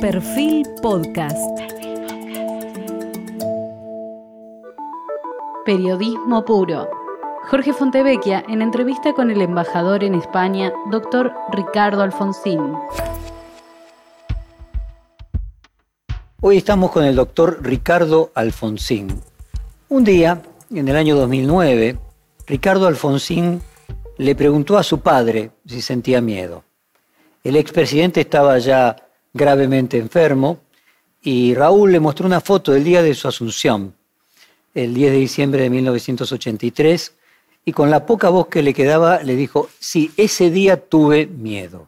[0.00, 1.36] Perfil Podcast.
[5.64, 6.88] Periodismo puro.
[7.50, 12.60] Jorge Fontevecchia en entrevista con el embajador en España, doctor Ricardo Alfonsín.
[16.42, 19.20] Hoy estamos con el doctor Ricardo Alfonsín.
[19.88, 21.98] Un día, en el año 2009,
[22.46, 23.60] Ricardo Alfonsín
[24.16, 26.62] le preguntó a su padre si sentía miedo.
[27.42, 28.94] El expresidente estaba ya
[29.32, 30.60] gravemente enfermo
[31.22, 33.94] y Raúl le mostró una foto del día de su asunción,
[34.74, 37.12] el 10 de diciembre de 1983,
[37.64, 41.86] y con la poca voz que le quedaba le dijo, sí, ese día tuve miedo.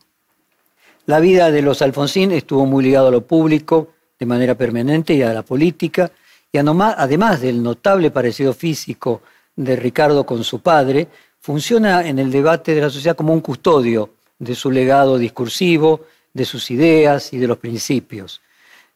[1.07, 5.23] La vida de los Alfonsín estuvo muy ligada a lo público, de manera permanente y
[5.23, 6.11] a la política,
[6.53, 9.23] y además del notable parecido físico
[9.57, 11.09] de Ricardo con su padre,
[11.41, 16.45] funciona en el debate de la sociedad como un custodio de su legado discursivo, de
[16.45, 18.41] sus ideas y de los principios.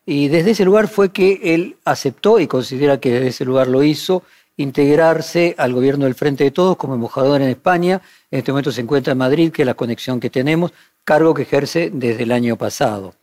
[0.06, 3.82] Y desde ese lugar fue que él aceptó, y considera que desde ese lugar lo
[3.82, 4.22] hizo,
[4.56, 8.00] integrarse al gobierno del Frente de Todos como embajador en España.
[8.30, 10.72] En este momento se encuentra en Madrid, que es la conexión que tenemos,
[11.04, 13.14] cargo que ejerce desde el año pasado.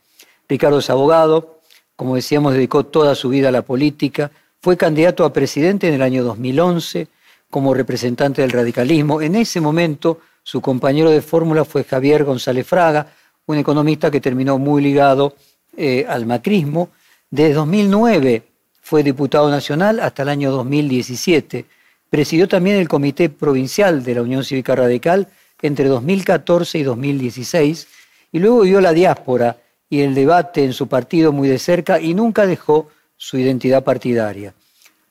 [0.48, 1.60] Ricardo es abogado,
[1.96, 6.02] como decíamos, dedicó toda su vida a la política, fue candidato a presidente en el
[6.02, 7.08] año 2011
[7.50, 9.20] como representante del radicalismo.
[9.20, 13.12] En ese momento su compañero de fórmula fue Javier González Fraga,
[13.52, 15.34] un economista que terminó muy ligado
[15.76, 16.90] eh, al macrismo.
[17.30, 18.42] Desde 2009
[18.80, 21.64] fue diputado nacional hasta el año 2017.
[22.10, 25.28] Presidió también el Comité Provincial de la Unión Cívica Radical
[25.62, 27.88] entre 2014 y 2016
[28.32, 29.56] y luego vio la diáspora
[29.88, 34.54] y el debate en su partido muy de cerca y nunca dejó su identidad partidaria.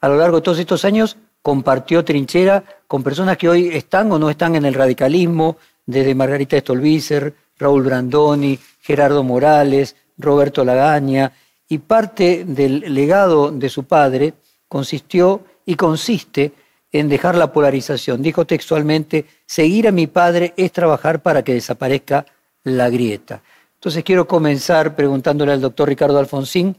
[0.00, 4.18] A lo largo de todos estos años compartió trinchera con personas que hoy están o
[4.18, 11.32] no están en el radicalismo, desde Margarita Stolbizer, Raúl Brandoni, Gerardo Morales, Roberto Lagaña,
[11.68, 14.34] y parte del legado de su padre
[14.68, 16.52] consistió y consiste
[16.90, 18.20] en dejar la polarización.
[18.20, 22.26] Dijo textualmente, seguir a mi padre es trabajar para que desaparezca
[22.64, 23.42] la grieta.
[23.74, 26.76] Entonces quiero comenzar preguntándole al doctor Ricardo Alfonsín,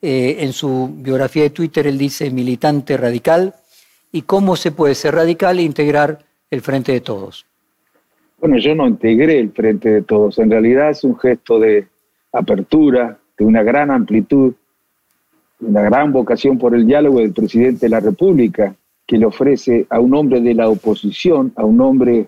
[0.00, 3.54] eh, en su biografía de Twitter él dice militante radical,
[4.10, 6.18] y cómo se puede ser radical e integrar
[6.50, 7.46] el Frente de Todos.
[8.42, 11.86] Bueno, yo no integré el Frente de Todos, en realidad es un gesto de
[12.32, 14.54] apertura, de una gran amplitud,
[15.60, 18.74] una gran vocación por el diálogo del presidente de la República,
[19.06, 22.26] que le ofrece a un hombre de la oposición, a un hombre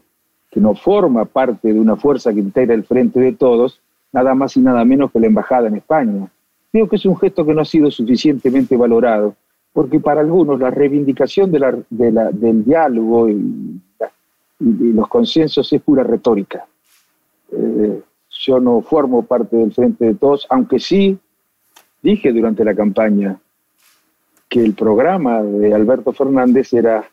[0.53, 3.81] que no forma parte de una fuerza que integra el Frente de Todos,
[4.13, 6.29] nada más y nada menos que la embajada en España.
[6.71, 9.35] Creo que es un gesto que no ha sido suficientemente valorado,
[9.73, 13.81] porque para algunos la reivindicación del diálogo y,
[14.59, 16.67] los consensos es pura retórica.
[17.53, 21.19] Eh, yo no formo parte del Frente de Todos, aunque sí
[22.03, 23.39] dije durante la campaña
[24.49, 27.09] que el programa de Alberto Fernández era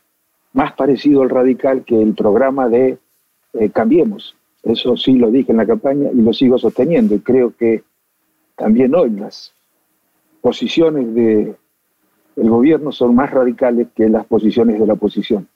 [0.54, 2.98] más parecido al radical que el programa de
[3.54, 4.36] eh, Cambiemos.
[4.64, 7.16] Eso sí lo dije en la campaña y lo sigo sosteniendo.
[7.16, 7.84] Y creo que
[8.56, 9.54] también hoy las
[10.42, 11.56] posiciones del
[12.36, 15.48] gobierno son más radicales que las posiciones de la oposición.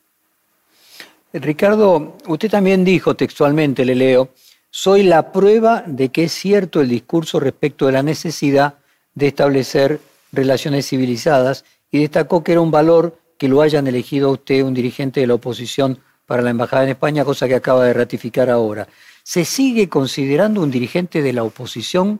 [1.41, 4.29] Ricardo, usted también dijo textualmente, le leo,
[4.69, 8.75] soy la prueba de que es cierto el discurso respecto de la necesidad
[9.13, 9.99] de establecer
[10.31, 14.73] relaciones civilizadas y destacó que era un valor que lo hayan elegido a usted un
[14.73, 18.87] dirigente de la oposición para la Embajada en España, cosa que acaba de ratificar ahora.
[19.23, 22.19] ¿Se sigue considerando un dirigente de la oposición?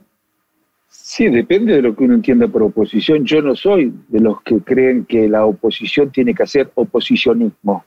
[0.90, 3.26] Sí, depende de lo que uno entienda por oposición.
[3.26, 7.86] Yo no soy de los que creen que la oposición tiene que hacer oposicionismo.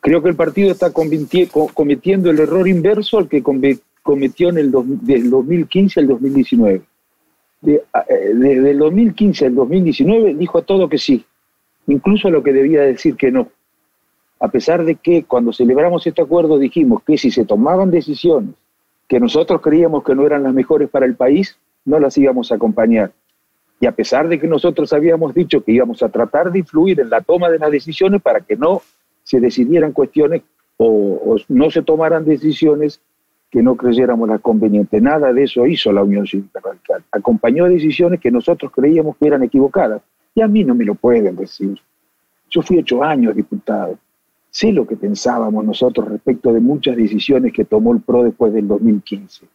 [0.00, 4.72] Creo que el partido está cometiendo el error inverso al que cometió en el
[5.02, 6.82] del 2015 al 2019.
[7.60, 7.82] De,
[8.34, 11.24] desde el 2015 al 2019 dijo a todo que sí,
[11.86, 13.50] incluso a lo que debía decir que no
[14.40, 18.54] a pesar de que cuando celebramos este acuerdo dijimos que si se tomaban decisiones
[19.06, 22.54] que nosotros creíamos que no eran las mejores para el país, no las íbamos a
[22.54, 23.10] acompañar.
[23.80, 27.10] Y a pesar de que nosotros habíamos dicho que íbamos a tratar de influir en
[27.10, 28.82] la toma de las decisiones para que no
[29.30, 30.42] se decidieran cuestiones
[30.76, 33.00] o, no se tomaran decisiones
[33.50, 35.00] que no creyéramos las convenientes.
[35.02, 37.04] Nada de eso hizo la Unión Cívica Radical.
[37.12, 40.02] Acompañó decisiones que nosotros creíamos que eran equivocadas.
[40.34, 41.78] Y a mí no me lo pueden decir.
[42.48, 43.98] Yo fui ocho años diputado
[44.50, 48.66] sé lo que pensábamos nosotros respecto de muchas decisiones que tomó el PRO después del
[48.66, 49.46] 2015.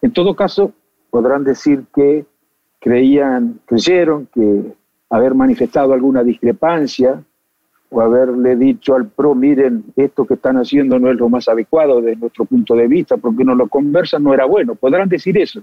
[0.00, 0.72] En todo caso,
[1.10, 2.24] podrán decir que
[2.80, 4.72] creían, creyeron que
[5.10, 7.22] haber manifestado alguna discrepancia
[7.90, 12.00] o haberle dicho al PRO, miren, esto que están haciendo no es lo más adecuado
[12.00, 14.74] desde nuestro punto de vista, porque no lo conversan, no era bueno.
[14.74, 15.62] Podrán decir eso,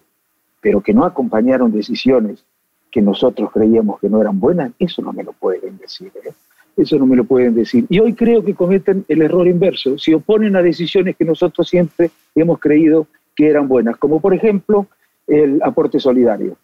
[0.62, 2.44] pero que no acompañaron decisiones
[2.92, 6.12] que nosotros creíamos que no eran buenas, eso no me lo pueden decir.
[6.25, 6.31] ¿eh?
[6.77, 7.86] Eso no me lo pueden decir.
[7.89, 9.98] Y hoy creo que cometen el error inverso.
[9.98, 14.88] Se oponen a decisiones que nosotros siempre hemos creído que eran buenas, como por ejemplo
[15.28, 16.57] el aporte solidario.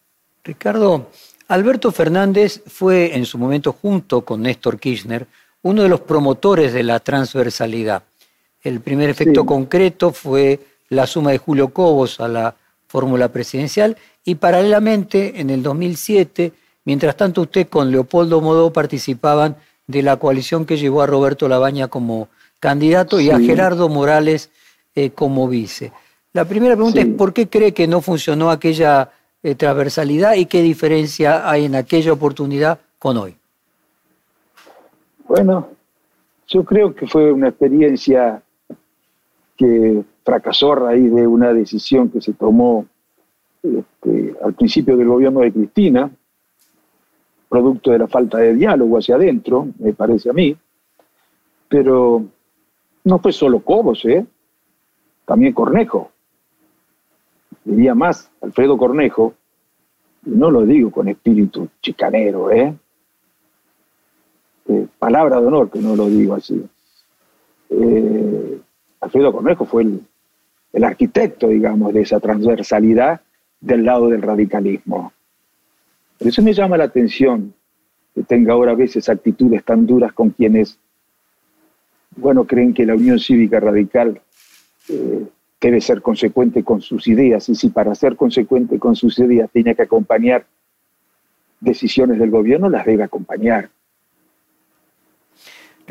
[0.44, 1.08] Ricardo,
[1.48, 5.28] Alberto Fernández fue en su momento, junto con Néstor Kirchner,
[5.64, 8.04] uno de los promotores de la transversalidad.
[8.64, 10.60] El primer efecto concreto fue
[10.90, 12.56] la suma de Julio Cobos a la
[12.88, 16.52] fórmula presidencial y paralelamente en el 2007,
[16.86, 19.56] mientras tanto usted con Leopoldo Modó participaban
[19.88, 22.30] de la coalición que llevó a Roberto Labaña como
[22.60, 24.52] candidato y a Gerardo Morales
[24.96, 25.92] eh, como vice.
[26.34, 29.12] La primera pregunta es ¿por qué cree que no funcionó aquella
[29.44, 33.36] eh, transversalidad y qué diferencia hay en aquella oportunidad con hoy?
[35.34, 35.70] Bueno,
[36.46, 38.44] yo creo que fue una experiencia
[39.56, 42.86] que fracasó a raíz de una decisión que se tomó
[43.64, 46.12] este, al principio del gobierno de Cristina,
[47.48, 50.54] producto de la falta de diálogo hacia adentro, me parece a mí,
[51.70, 52.26] pero
[53.06, 54.26] no fue solo Cobos, ¿eh?
[55.24, 56.12] también Cornejo.
[57.64, 59.34] Diría más, Alfredo Cornejo,
[60.26, 62.76] y no lo digo con espíritu chicanero, ¿eh?
[64.72, 66.64] Eh palabra de honor que no lo digo así.
[67.70, 68.60] Eh,
[69.00, 69.86] Alfredo Cornejo fue
[70.74, 73.22] el, arquitecto, digamos, de esa transversalidad
[73.60, 75.12] del lado del radicalismo.
[76.18, 77.54] Por eso me llama la atención
[78.14, 80.78] que tenga ahora a veces actitudes tan duras con quienes,
[82.16, 84.22] bueno, creen que la Unión Cívica Radical
[84.90, 85.28] eh,
[85.60, 89.76] debe ser consecuente con sus ideas y si para ser consecuente con sus ideas tiene
[89.76, 90.46] que acompañar
[91.60, 93.70] decisiones del gobierno, las debe acompañar.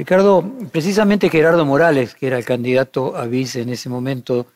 [0.00, 0.43] Ricardo,
[0.73, 4.47] precisamente Gerardo Morales, que era el candidato a vice en ese momento,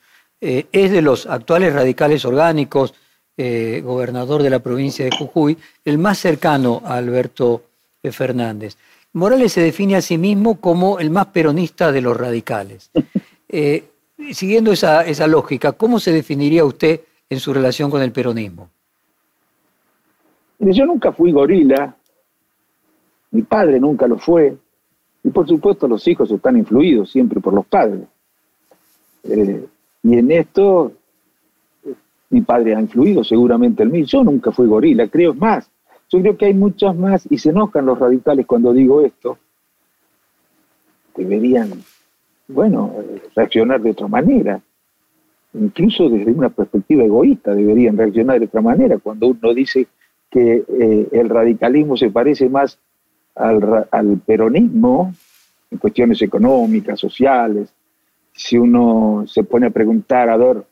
[0.40, 2.94] eh, es de los actuales radicales orgánicos,
[3.36, 7.60] eh, gobernador de la provincia de Jujuy, el más cercano a Alberto
[8.10, 8.78] Fernández.
[9.12, 12.90] Morales se define a sí mismo como el más peronista de los radicales.
[13.56, 13.84] Eh,
[14.32, 18.70] siguiendo esa, esa lógica, ¿cómo se definiría usted en su relación con el peronismo?
[20.58, 21.94] Yo nunca fui gorila,
[23.30, 24.56] mi padre nunca lo fue,
[25.24, 28.06] y por supuesto los hijos están influidos siempre por los padres.
[29.24, 29.66] Eh,
[30.02, 30.92] y en esto
[32.28, 34.04] mi padre ha influido seguramente en mí.
[34.04, 35.70] Yo nunca fui gorila, creo más.
[36.10, 39.38] Yo creo que hay muchas más, y se enojan los radicales cuando digo esto,
[41.16, 41.70] deberían,
[42.46, 42.94] bueno,
[43.34, 44.60] reaccionar de otra manera.
[45.54, 48.98] Incluso desde una perspectiva egoísta deberían reaccionar de otra manera.
[48.98, 49.86] Cuando uno dice
[50.30, 52.78] que eh, el radicalismo se parece más
[53.34, 55.14] al, al peronismo
[55.70, 57.74] en cuestiones económicas, sociales,
[58.32, 60.64] si uno se pone a preguntar, a ver,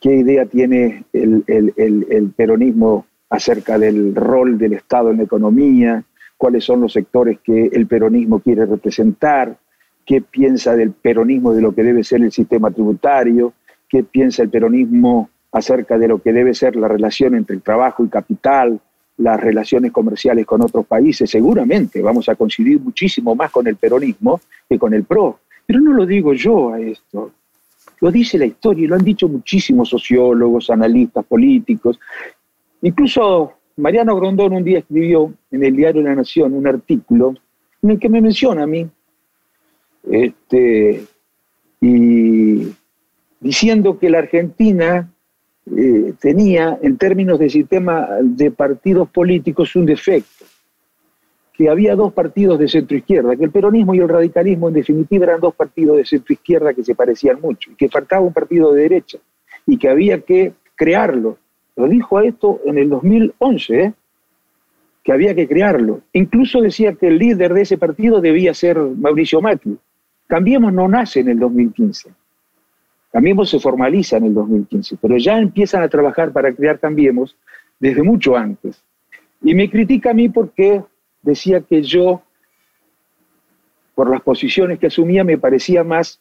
[0.00, 6.04] qué idea tiene el, peronismo acerca del rol del Estado en la economía,
[6.36, 9.56] cuáles son los sectores que el peronismo quiere representar,
[10.04, 13.54] qué piensa del peronismo de lo que debe ser el sistema tributario,
[13.88, 18.04] qué piensa el peronismo acerca de lo que debe ser la relación entre el trabajo
[18.04, 18.80] y capital,
[19.18, 21.30] las relaciones comerciales con otros países.
[21.30, 25.40] Seguramente vamos a coincidir muchísimo más con el peronismo que con el PRO.
[25.66, 27.32] Pero no lo digo yo a esto.
[28.00, 31.98] Lo dice la historia y lo han dicho muchísimos sociólogos, analistas políticos.
[32.82, 37.34] Incluso Mariano Grondón un día escribió en el diario La Nación un artículo
[37.82, 38.88] en el que me menciona a mí,
[40.10, 41.04] este,
[41.80, 42.68] y
[43.40, 45.10] diciendo que la Argentina
[45.74, 50.44] eh, tenía, en términos de sistema de partidos políticos, un defecto
[51.52, 55.24] que había dos partidos de centro izquierda, que el peronismo y el radicalismo en definitiva
[55.24, 58.72] eran dos partidos de centro izquierda que se parecían mucho, y que faltaba un partido
[58.72, 59.18] de derecha,
[59.64, 61.38] y que había que crearlo.
[61.74, 63.94] Lo dijo a esto en el 2011, ¿eh?
[65.02, 66.02] que había que crearlo.
[66.12, 69.78] Incluso decía que el líder de ese partido debía ser Mauricio Macri.
[70.26, 72.10] Cambiemos no nace en el 2015.
[73.16, 77.34] Cambiemos se formaliza en el 2015, pero ya empiezan a trabajar para crear Cambiemos
[77.80, 78.84] desde mucho antes.
[79.40, 80.82] Y me critica a mí porque
[81.22, 82.20] decía que yo,
[83.94, 86.20] por las posiciones que asumía, me parecía más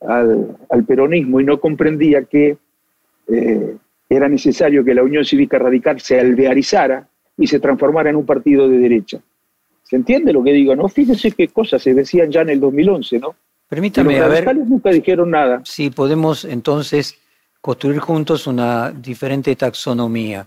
[0.00, 2.56] al, peronismo y no comprendía que
[3.26, 3.76] eh,
[4.08, 8.68] era necesario que la Unión Cívica Radical se alvearizara y se transformara en un partido
[8.68, 9.18] de derecha.
[9.82, 10.76] ¿Se entiende lo que digo?
[10.76, 13.34] No, fíjense qué cosas se decían ya en el 2011, ¿no?
[13.72, 15.62] Permítame, los radicales nunca dijeron nada.
[15.64, 17.16] Si podemos entonces
[17.58, 20.46] construir juntos una diferente taxonomía.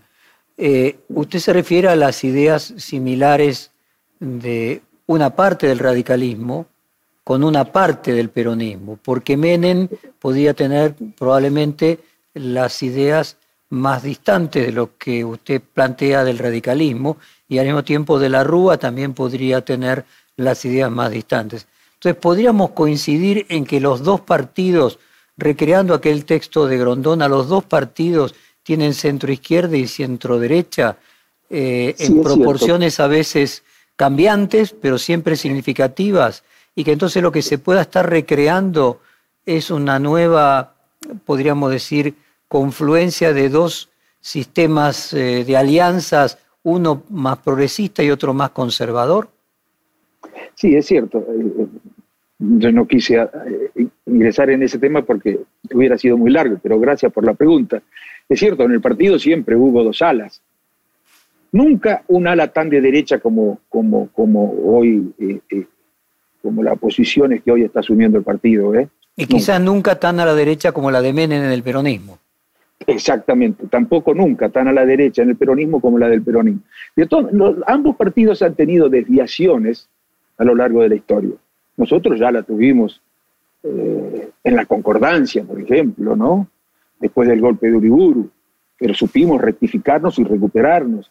[0.56, 3.72] Eh, usted se refiere a las ideas similares
[4.20, 6.66] de una parte del radicalismo
[7.24, 9.88] con una parte del peronismo, porque Menem
[10.20, 11.98] podía tener probablemente
[12.32, 13.38] las ideas
[13.70, 17.16] más distantes de lo que usted plantea del radicalismo
[17.48, 20.04] y al mismo tiempo de la Rúa también podría tener
[20.36, 21.66] las ideas más distantes.
[21.96, 24.98] Entonces, podríamos coincidir en que los dos partidos,
[25.36, 30.98] recreando aquel texto de Grondona, los dos partidos tienen centro izquierda y centro derecha
[31.48, 33.62] eh, en proporciones a veces
[33.96, 39.00] cambiantes, pero siempre significativas, y que entonces lo que se pueda estar recreando
[39.46, 40.74] es una nueva,
[41.24, 42.14] podríamos decir,
[42.48, 43.88] confluencia de dos
[44.20, 49.28] sistemas eh, de alianzas, uno más progresista y otro más conservador?
[50.56, 51.24] Sí, es cierto.
[52.38, 55.40] Eh, yo no quise eh, ingresar en ese tema porque
[55.72, 57.82] hubiera sido muy largo, pero gracias por la pregunta.
[58.28, 60.42] Es cierto, en el partido siempre hubo dos alas.
[61.52, 65.14] Nunca un ala tan de derecha como, como, como hoy,
[66.42, 68.72] como la posición que hoy está asumiendo el partido.
[69.16, 72.18] Y quizás nunca tan a la derecha como la de Menem en el peronismo.
[72.86, 76.60] Exactamente, tampoco nunca tan a la derecha en el peronismo como la del peronismo.
[76.94, 77.08] De
[77.66, 79.88] ambos partidos han tenido desviaciones
[80.36, 81.32] a lo largo de la historia.
[81.76, 83.00] Nosotros ya la tuvimos
[83.62, 86.48] eh, en la concordancia, por ejemplo, ¿no?
[86.98, 88.30] Después del golpe de Uriburu,
[88.78, 91.10] pero supimos rectificarnos y recuperarnos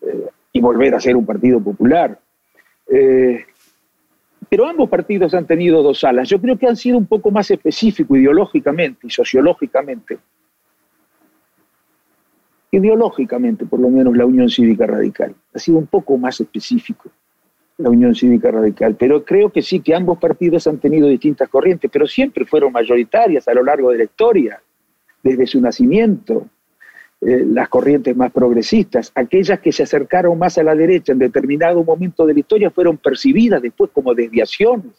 [0.00, 2.18] eh, y volver a ser un partido popular.
[2.90, 3.44] Eh,
[4.48, 6.28] pero ambos partidos han tenido dos alas.
[6.28, 10.18] Yo creo que han sido un poco más específicos ideológicamente y sociológicamente
[12.70, 15.34] ideológicamente, por lo menos, la Unión Cívica Radical.
[15.54, 17.10] Ha sido un poco más específico
[17.78, 21.88] la Unión Cívica Radical, pero creo que sí que ambos partidos han tenido distintas corrientes,
[21.92, 24.60] pero siempre fueron mayoritarias a lo largo de la historia,
[25.22, 26.46] desde su nacimiento.
[27.20, 31.82] Eh, las corrientes más progresistas, aquellas que se acercaron más a la derecha en determinado
[31.82, 34.92] momento de la historia, fueron percibidas después como desviaciones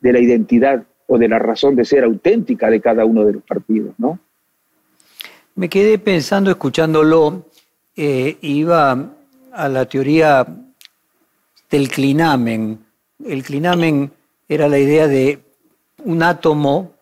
[0.00, 3.42] de la identidad o de la razón de ser auténtica de cada uno de los
[3.42, 4.18] partidos, ¿no?
[5.54, 7.46] Me quedé pensando, escuchándolo,
[7.96, 9.14] eh, iba
[9.52, 10.46] a la teoría
[11.74, 12.86] del clinamen.
[13.26, 14.12] El clinamen
[14.48, 15.40] era la idea de
[16.04, 16.92] un átomo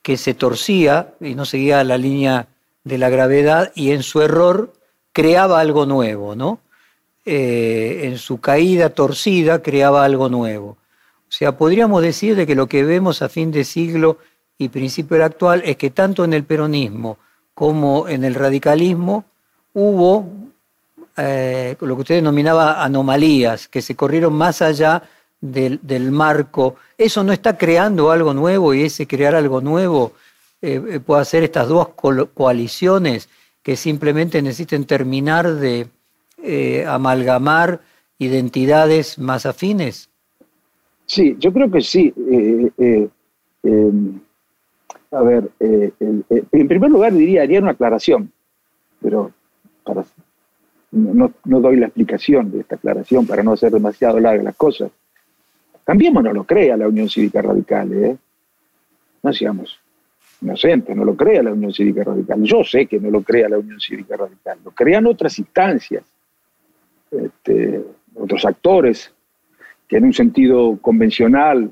[0.00, 2.48] que se torcía y no seguía la línea
[2.84, 4.72] de la gravedad y en su error
[5.12, 6.60] creaba algo nuevo, ¿no?
[7.26, 10.78] Eh, en su caída torcida creaba algo nuevo.
[11.28, 14.16] O sea, podríamos decir de que lo que vemos a fin de siglo
[14.56, 17.18] y principio del actual es que tanto en el peronismo
[17.52, 19.26] como en el radicalismo
[19.74, 20.26] hubo
[21.18, 25.02] eh, lo que usted denominaba anomalías, que se corrieron más allá
[25.40, 25.80] del,
[26.12, 26.76] marco.
[26.96, 30.12] ¿Eso no está creando algo nuevo y ese crear algo nuevo
[30.62, 31.88] eh, eh, puede hacer estas dos
[32.34, 33.28] coaliciones
[33.62, 35.88] que simplemente necesiten terminar de
[36.86, 37.80] amalgamar
[38.18, 40.08] identidades más afines?
[41.06, 42.14] Sí, yo creo que sí.
[45.10, 48.30] A ver, en primer lugar diría, haría una aclaración,
[49.00, 49.32] pero
[49.82, 50.04] para,
[50.90, 54.90] no, doy la explicación de esta aclaración para no hacer demasiado largas las cosas.
[55.84, 58.16] Cambiemos no lo crea la Unión Cívica Radical, ¿eh?
[59.22, 59.78] No seamos
[60.40, 62.42] inocentes, no lo crea la Unión Cívica Radical.
[62.42, 66.04] Yo sé que no lo crea la Unión Cívica Radical, lo crean otras instancias,
[67.10, 69.12] este, otros actores
[69.86, 71.70] que en un sentido convencional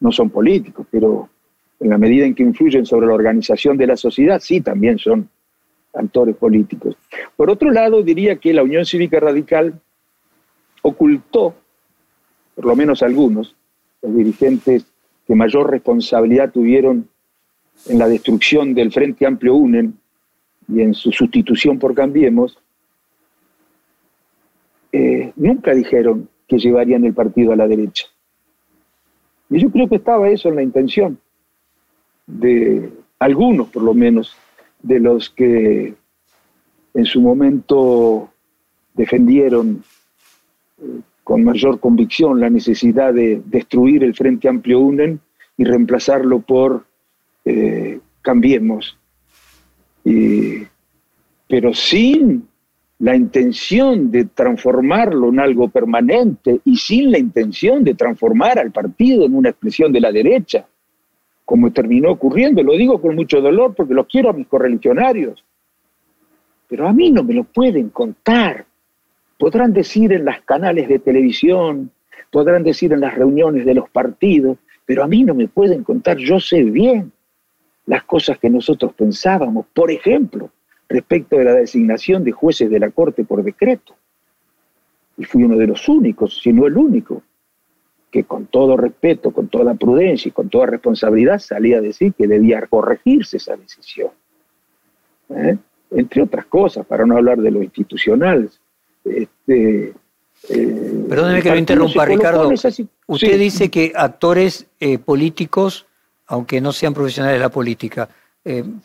[0.00, 1.28] no son políticos, pero
[1.80, 5.28] en la medida en que influyen sobre la organización de la sociedad, sí, también son
[5.92, 6.96] actores políticos.
[7.36, 9.80] Por otro lado, diría que la Unión Cívica Radical
[10.82, 11.54] ocultó,
[12.54, 13.56] por lo menos algunos,
[14.02, 14.86] los dirigentes
[15.26, 17.08] que mayor responsabilidad tuvieron
[17.86, 19.98] en la destrucción del Frente Amplio UNEN
[20.68, 22.58] y en su sustitución por Cambiemos,
[24.92, 28.06] eh, nunca dijeron que llevarían el partido a la derecha.
[29.48, 31.18] Y yo creo que estaba eso en la intención
[32.26, 34.36] de algunos, por lo menos,
[34.82, 35.94] de los que
[36.94, 38.30] en su momento
[38.94, 39.82] defendieron
[40.80, 45.20] eh, con mayor convicción la necesidad de destruir el Frente Amplio UNEN
[45.56, 46.84] y reemplazarlo por
[47.44, 48.98] eh, Cambiemos.
[51.48, 52.46] pero sin
[53.00, 59.24] la intención de transformarlo en algo permanente y sin la intención de transformar al partido
[59.24, 60.66] en una expresión de la derecha
[61.50, 62.62] como terminó ocurriendo.
[62.62, 65.44] Lo digo con mucho dolor porque los quiero a mis correligionarios.
[66.68, 68.66] Pero a mí no me lo pueden contar.
[69.36, 71.90] Podrán decir en las canales de televisión,
[72.30, 76.18] podrán decir en las reuniones de los partidos, pero a mí no me pueden contar.
[76.18, 77.10] Yo sé bien
[77.84, 79.66] las cosas que nosotros pensábamos.
[79.74, 80.52] Por ejemplo,
[80.88, 83.96] respecto de la designación de jueces de la Corte por decreto.
[85.16, 87.24] Y fui uno de los únicos, si no el único,
[88.10, 92.26] que con todo respeto, con toda prudencia y con toda responsabilidad salía a decir que
[92.26, 94.10] debía corregirse esa decisión.
[95.36, 95.56] ¿eh?
[95.92, 98.48] entre otras cosas, para no hablar de lo institucional.
[99.04, 99.92] Este,
[100.48, 102.50] eh, Perdóneme que lo interrumpa, Ricardo.
[103.06, 105.86] Usted dice que actores eh, políticos,
[106.26, 108.08] aunque no sean profesionales de la política,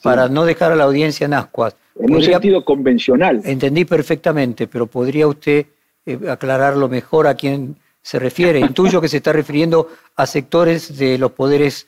[0.03, 1.75] para no dejar a la audiencia en ascuas.
[1.97, 3.41] En un sentido convencional.
[3.45, 5.67] Entendí perfectamente, pero ¿podría usted
[6.29, 8.59] aclararlo mejor a quién se refiere?
[8.59, 11.87] Intuyo que se está refiriendo a sectores de los poderes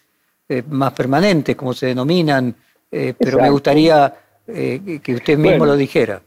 [0.70, 2.56] más permanentes, como se denominan,
[2.90, 4.14] pero me gustaría
[4.46, 6.22] que usted mismo lo dijera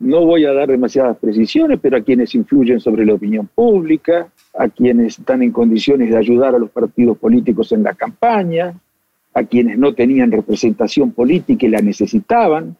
[0.00, 4.68] no voy a dar demasiadas precisiones, pero a quienes influyen sobre la opinión pública, a
[4.68, 8.74] quienes están en condiciones de ayudar a los partidos políticos en la campaña,
[9.34, 12.76] a quienes no tenían representación política y la necesitaban.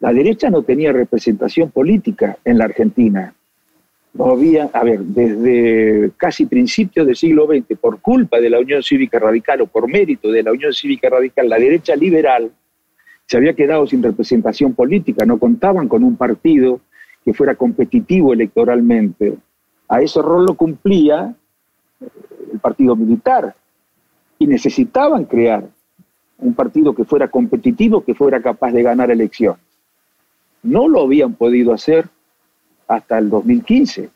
[0.00, 3.34] La derecha no tenía representación política en la Argentina.
[4.16, 8.82] No había, a ver, desde casi principios del siglo XX, por culpa de la Unión
[8.82, 12.50] Cívica Radical o por mérito de la Unión Cívica Radical, la derecha liberal
[13.26, 16.80] se había quedado sin representación política, no contaban con un partido
[17.24, 19.36] que fuera competitivo electoralmente.
[19.88, 21.34] A ese rol lo cumplía
[22.00, 22.06] eh,
[22.52, 23.54] el partido militar
[24.38, 25.68] y necesitaban crear
[26.38, 29.60] un partido que fuera competitivo, que fuera capaz de ganar elecciones.
[30.62, 32.08] No lo habían podido hacer
[32.88, 34.08] hasta el 2015.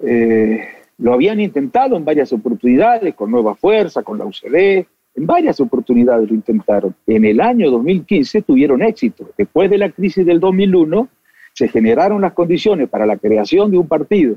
[0.00, 4.86] Eh, lo habían intentado en varias oportunidades, con Nueva Fuerza, con la UCD,
[5.18, 6.94] en varias oportunidades lo intentaron.
[7.06, 9.28] En el año 2015 tuvieron éxito.
[9.36, 11.08] Después de la crisis del 2001,
[11.54, 14.36] se generaron las condiciones para la creación de un partido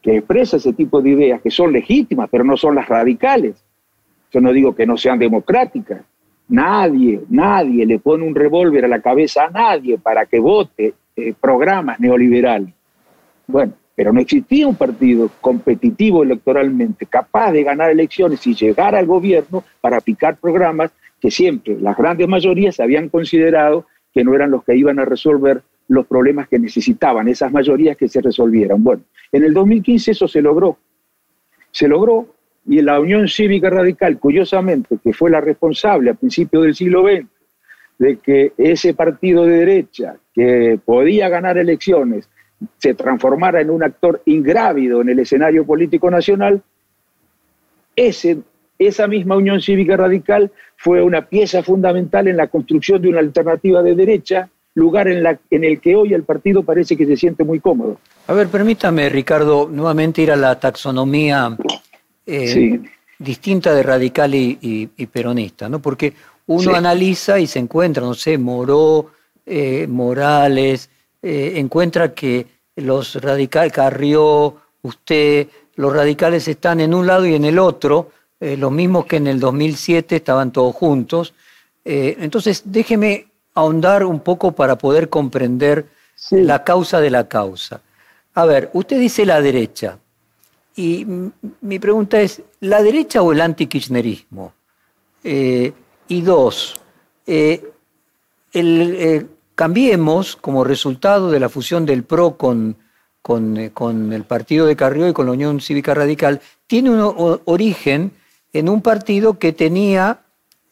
[0.00, 3.62] que expresa ese tipo de ideas, que son legítimas, pero no son las radicales.
[4.32, 6.00] Yo no digo que no sean democráticas.
[6.48, 10.94] Nadie, nadie le pone un revólver a la cabeza a nadie para que vote
[11.28, 12.72] eh, programas neoliberales.
[13.46, 19.06] Bueno, pero no existía un partido competitivo electoralmente capaz de ganar elecciones y llegar al
[19.06, 24.64] gobierno para aplicar programas que siempre las grandes mayorías habían considerado que no eran los
[24.64, 28.82] que iban a resolver los problemas que necesitaban, esas mayorías que se resolvieran.
[28.82, 30.78] Bueno, en el 2015 eso se logró.
[31.70, 32.28] Se logró
[32.66, 37.26] y la Unión Cívica Radical, curiosamente, que fue la responsable a principios del siglo XX
[38.00, 42.30] de que ese partido de derecha que podía ganar elecciones
[42.78, 46.62] se transformara en un actor ingrávido en el escenario político nacional,
[47.94, 48.38] ese,
[48.78, 53.82] esa misma Unión Cívica Radical fue una pieza fundamental en la construcción de una alternativa
[53.82, 57.44] de derecha, lugar en, la, en el que hoy el partido parece que se siente
[57.44, 57.98] muy cómodo.
[58.28, 61.54] A ver, permítame, Ricardo, nuevamente ir a la taxonomía
[62.24, 62.80] eh,
[63.18, 65.82] distinta de radical y, peronista, ¿no?
[65.82, 66.14] Porque
[66.50, 69.12] uno analiza y se encuentra, no sé, Moró,
[69.46, 70.90] eh, Morales,
[71.22, 77.44] eh, encuentra que los radicales, Carrió, usted, los radicales están en un lado y en
[77.44, 78.10] el otro,
[78.40, 81.34] eh, los mismos que en el 2007 estaban todos juntos.
[81.82, 85.86] Entonces, déjeme ahondar un poco para poder comprender
[86.30, 87.80] la causa de la causa.
[88.34, 89.98] A ver, usted dice la derecha.
[90.76, 91.06] Y
[91.60, 94.52] mi pregunta es, ¿la derecha o el antikirchnerismo?
[96.10, 96.78] Y dos,
[97.26, 97.70] el,
[99.60, 102.78] Cambiemos, como resultado de la fusión del PRO con,
[103.20, 103.70] con, eh,
[104.10, 108.10] el partido de Carrió y con la Unión Cívica Radical, tiene un origen
[108.54, 110.22] en un partido que tenía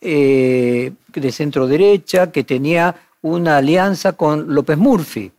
[0.01, 5.33] eh, de centro derecha, que tenía una alianza con López Murphy.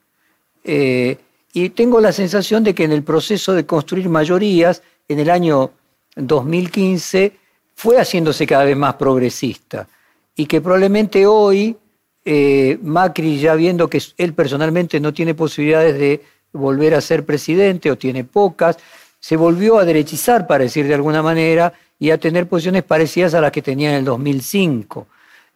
[0.63, 1.17] Eh,
[1.51, 5.71] y tengo la sensación de que en el proceso de construir mayorías, en el año
[6.15, 7.33] 2015,
[7.79, 9.87] fue haciéndose cada vez más progresista.
[10.35, 11.77] Y que probablemente hoy
[12.25, 17.89] eh, Macri ya viendo que él personalmente no tiene posibilidades de volver a ser presidente
[17.89, 18.77] o tiene pocas,
[19.21, 23.39] se volvió a derechizar, para decir de alguna manera, y a tener posiciones parecidas a
[23.39, 25.07] las que tenía en el 2005.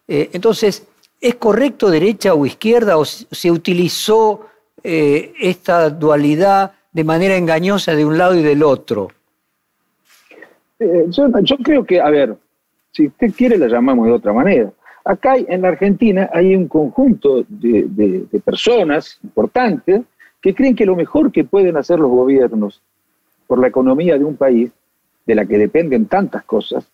[0.08, 0.84] Eh, entonces,
[1.20, 4.48] ¿es correcto derecha o izquierda o se utilizó
[4.82, 9.10] eh, esta dualidad de manera engañosa de un lado y del otro?
[10.78, 12.36] Yo creo que, a ver,
[12.94, 14.72] si usted quiere la llamamos de otra manera.
[15.04, 20.02] Acá en la Argentina hay un conjunto de, personas importantes
[20.40, 22.80] que creen que lo mejor que pueden hacer los gobiernos
[23.46, 24.70] por la economía de un país,
[25.26, 26.86] de la que dependen tantas cosas,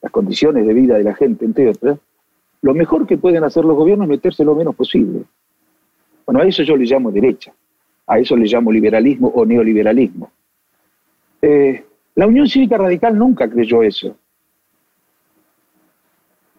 [0.00, 1.98] las condiciones de vida de la gente, entre otras,
[2.62, 5.24] lo mejor que pueden hacer los gobiernos es meterse lo menos posible.
[6.26, 7.52] Bueno, a eso yo le llamo derecha,
[8.06, 10.30] a eso le llamo liberalismo o neoliberalismo.
[11.40, 11.84] Eh,
[12.14, 14.16] la Unión Cívica Radical nunca creyó eso.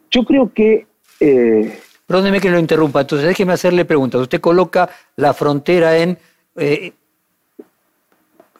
[0.09, 0.85] Yo creo que
[1.19, 4.21] eh, Perdóneme que lo interrumpa, entonces déjeme hacerle preguntas.
[4.21, 6.17] Usted coloca la frontera en
[6.55, 6.93] eh,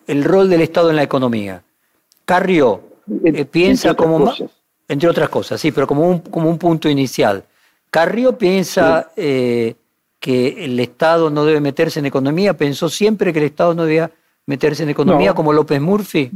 [0.08, 1.64] el rol del Estado en la economía.
[2.26, 2.82] Carrió
[3.24, 4.34] eh, piensa como,
[4.88, 7.44] entre otras cosas, sí, pero como un, como un punto inicial.
[7.90, 9.76] Carrió piensa que
[10.24, 14.10] que el Estado no debe meterse en economía, pensó siempre que el Estado no debía
[14.46, 16.32] meterse en economía como López Murphy.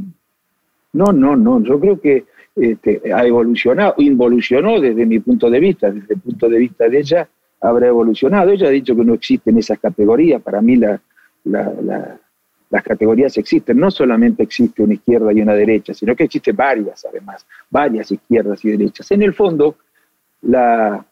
[0.92, 2.24] No, no, no, yo creo que
[2.56, 6.98] este, ha evolucionado, involucionó desde mi punto de vista, desde el punto de vista de
[6.98, 7.28] ella,
[7.60, 8.50] habrá evolucionado.
[8.50, 11.00] Ella ha dicho que no existen esas categorías, para mí la,
[11.44, 17.04] las categorías existen, no solamente existe una izquierda y una derecha, sino que existen varias
[17.06, 19.10] además, varias izquierdas y derechas.
[19.10, 19.76] En el fondo,
[20.42, 21.04] la,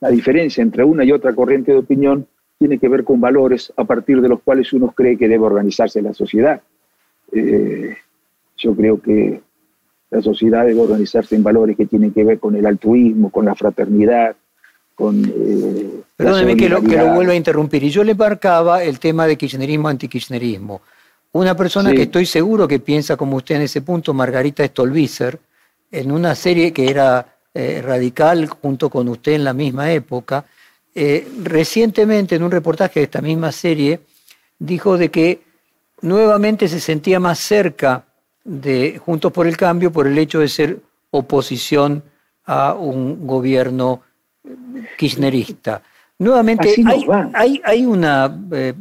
[0.00, 2.26] la diferencia entre una y otra corriente de opinión
[2.58, 6.02] tiene que ver con valores a partir de los cuales uno cree que debe organizarse
[6.02, 6.60] la sociedad.
[7.32, 7.96] Eh,
[8.58, 9.40] yo creo que
[10.10, 13.54] la sociedad debe organizarse en valores que tienen que ver con el altruismo, con la
[13.54, 14.36] fraternidad,
[14.94, 15.24] con...
[15.24, 17.84] Eh, Perdóneme que lo, que lo vuelva a interrumpir.
[17.84, 20.80] Y yo le marcaba el tema de kirchnerismo, antikirchnerismo.
[21.32, 25.38] Una persona que estoy seguro que piensa como usted en ese punto, Margarita Stolbizer,
[25.90, 30.44] en una serie que era eh, radical junto con usted en la misma época,
[30.94, 34.00] eh, recientemente en un reportaje de esta misma serie
[34.58, 35.42] dijo de que
[36.00, 38.04] nuevamente se sentía más cerca
[38.44, 42.02] de Juntos por el Cambio por el hecho de ser oposición
[42.44, 44.02] a un gobierno
[44.96, 45.82] kirchnerista.
[46.18, 46.74] Nuevamente,
[47.34, 48.74] hay, hay, una eh,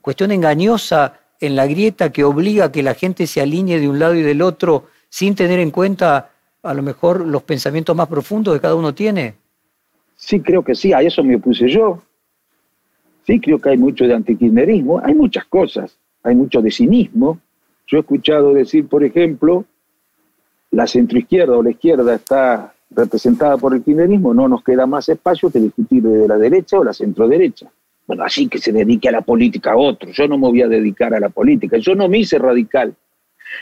[0.00, 3.98] cuestión engañosa en la grieta que obliga a que la gente se alinee de un
[3.98, 6.30] lado y del otro sin tener en cuenta
[6.62, 9.34] a lo mejor los pensamientos más profundos que cada uno tiene?
[10.16, 12.02] Sí, creo que sí, a eso me opuse yo.
[13.26, 17.40] Sí, creo que hay mucho de antikirchnerismo, hay muchas cosas, hay mucho de cinismo.
[17.86, 19.64] Yo he escuchado decir, por ejemplo,
[20.70, 25.50] la centroizquierda o la izquierda está representada por el kirchnerismo, no nos queda más espacio
[25.50, 27.70] que discutir de la derecha o la centroderecha.
[28.06, 30.10] Bueno, así que se dedique a la política a otro.
[30.12, 31.78] Yo no me voy a dedicar a la política.
[31.78, 32.94] Yo no me hice radical.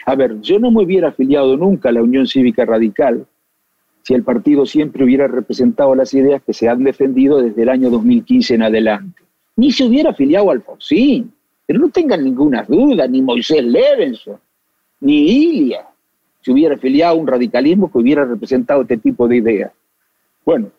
[0.07, 3.27] A ver, yo no me hubiera afiliado nunca a la Unión Cívica Radical
[4.03, 7.89] si el partido siempre hubiera representado las ideas que se han defendido desde el año
[7.89, 9.23] 2015 en adelante.
[9.57, 11.33] Ni se hubiera afiliado al Alfonsín,
[11.67, 14.39] pero no tengan ninguna duda, ni Moisés Levenson,
[15.01, 15.87] ni Ilia
[16.41, 19.73] se hubiera afiliado a un radicalismo que hubiera representado este tipo de ideas.
[20.45, 20.71] Bueno,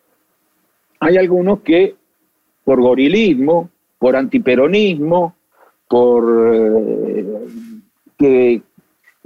[1.00, 1.95] hay algunos que
[2.63, 5.36] por gorilismo, por antiperonismo,
[5.88, 7.26] por eh,
[8.17, 8.62] que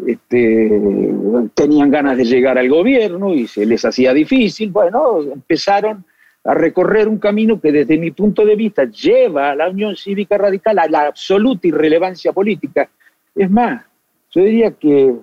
[0.08, 1.14] este,
[1.54, 6.06] tenían ganas de llegar al gobierno y se les hacía difícil, bueno, empezaron
[6.44, 10.38] a recorrer un camino que desde mi punto de vista lleva a la Unión Cívica
[10.38, 12.90] Radical a la absoluta irrelevancia política.
[13.36, 13.84] Es más,
[14.32, 15.16] yo diría que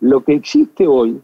[0.00, 1.20] lo que existe hoy,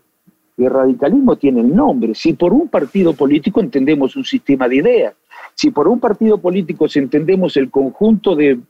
[0.56, 2.14] el radicalismo tiene el nombre.
[2.14, 5.14] Si por un partido político entendemos un sistema de ideas,
[5.54, 8.60] si por un partido político entendemos el conjunto de,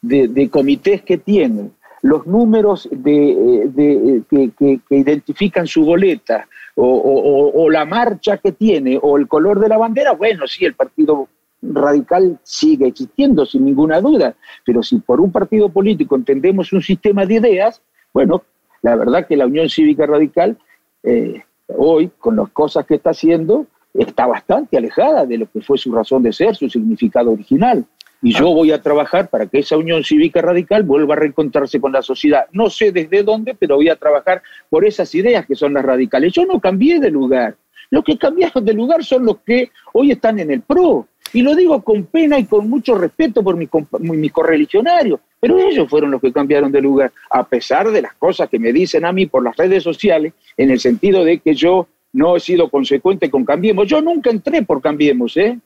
[0.00, 4.22] de comités que tienen, los números de, de,
[4.58, 10.12] que, identifican su boleta o, la marcha que tiene o el color de la bandera,
[10.12, 11.28] bueno, sí, el Partido
[11.62, 14.34] Radical sigue existiendo sin ninguna duda,
[14.64, 17.80] pero si por un partido político entendemos un sistema de ideas,
[18.12, 18.42] bueno,
[18.82, 20.58] la verdad que la Unión Cívica Radical
[21.04, 25.78] eh, hoy, con las cosas que está haciendo, está bastante alejada de lo que fue
[25.78, 27.84] su razón de ser, su significado original.
[28.22, 31.90] Y yo voy a trabajar para que esa unión cívica radical vuelva a reencontrarse con
[31.90, 32.46] la sociedad.
[32.52, 36.32] No sé desde dónde, pero voy a trabajar por esas ideas que son las radicales.
[36.32, 37.56] Yo no cambié de lugar.
[37.90, 41.08] Los que cambiaron de lugar son los que hoy están en el PRO.
[41.32, 43.68] Y lo digo con pena y con mucho respeto por mis,
[44.00, 45.18] mis correligionarios.
[45.40, 48.72] Pero ellos fueron los que cambiaron de lugar, a pesar de las cosas que me
[48.72, 52.40] dicen a mí por las redes sociales, en el sentido de que yo no he
[52.40, 53.88] sido consecuente con Cambiemos.
[53.88, 55.58] Yo nunca entré por Cambiemos, ¿eh?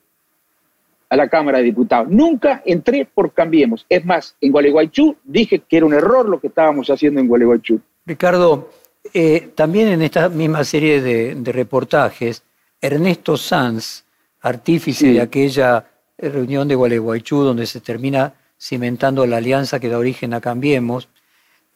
[1.09, 2.09] A la Cámara de Diputados.
[2.11, 3.87] Nunca entré por Cambiemos.
[3.88, 7.81] Es más, en Gualeguaychú dije que era un error lo que estábamos haciendo en Gualeguaychú.
[8.05, 8.71] Ricardo,
[9.14, 12.42] eh, también en esta misma serie de, reportajes,
[12.81, 14.05] Ernesto Sanz,
[14.40, 15.85] artífice de aquella
[16.19, 21.09] reunión de Gualeguaychú donde se termina cimentando la alianza que da origen a Cambiemos,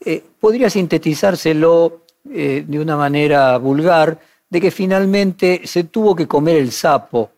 [0.04, 6.56] eh, podría sintetizárselo eh, de una manera vulgar de que finalmente se tuvo que comer
[6.56, 7.30] el sapo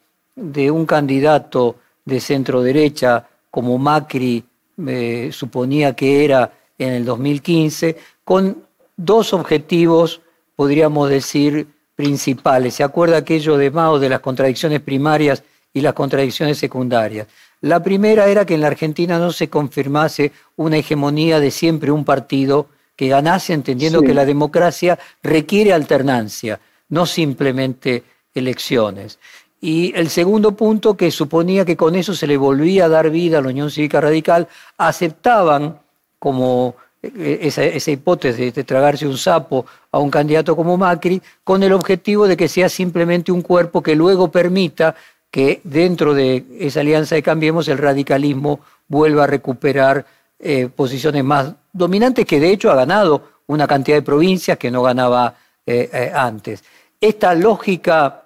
[0.42, 4.44] de un candidato de centro derecha como Macri
[4.86, 8.64] eh, suponía que era en el 2015, con
[8.96, 10.20] dos objetivos,
[10.56, 12.74] podríamos decir, principales.
[12.74, 17.28] ¿Se acuerda aquello de Mao de las contradicciones primarias y las contradicciones secundarias?
[17.60, 22.04] La primera era que en la Argentina no se confirmase una hegemonía de siempre un
[22.04, 28.02] partido que ganase, entendiendo que la democracia requiere alternancia, no simplemente
[28.34, 29.18] elecciones.
[29.64, 33.38] Y el segundo punto, que suponía que con eso se le volvía a dar vida
[33.38, 35.78] a la Unión Cívica Radical, aceptaban
[36.18, 41.72] como eh, esa, hipótesis de tragarse un sapo a un candidato como Macri, con el
[41.74, 44.96] objetivo de que sea simplemente un cuerpo que luego permita
[45.30, 50.04] que dentro de esa alianza de Cambiemos el radicalismo vuelva a recuperar
[50.40, 54.82] eh, posiciones más dominantes, que de hecho ha ganado una cantidad de provincias que no
[54.82, 56.64] ganaba eh, antes.
[57.00, 58.21] Esta lógica,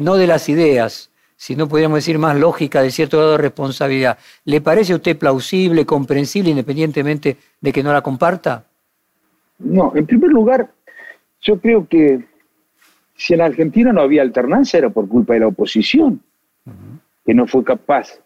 [0.00, 4.60] no de las ideas, sino podríamos decir más lógica de cierto grado de responsabilidad, ¿le
[4.60, 8.64] parece a usted plausible, comprensible, independientemente de que no la comparta?
[9.58, 10.68] No, en primer lugar,
[11.40, 12.24] yo creo que
[13.16, 16.20] si en Argentina no había alternancia era por culpa de la oposición,
[17.24, 18.18] que no fue capaz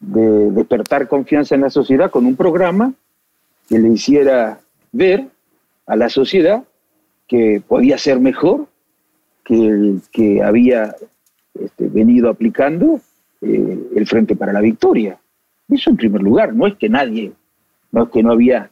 [0.00, 2.92] de despertar confianza en la sociedad con un programa
[3.68, 4.60] que le hiciera
[4.92, 5.28] ver
[5.86, 6.64] a la sociedad
[7.26, 8.66] que podía ser mejor
[9.48, 10.94] que había
[11.54, 13.00] este, venido aplicando
[13.40, 15.18] eh, el Frente para la Victoria.
[15.68, 17.32] Eso en primer lugar, no es que nadie,
[17.92, 18.70] no es que no había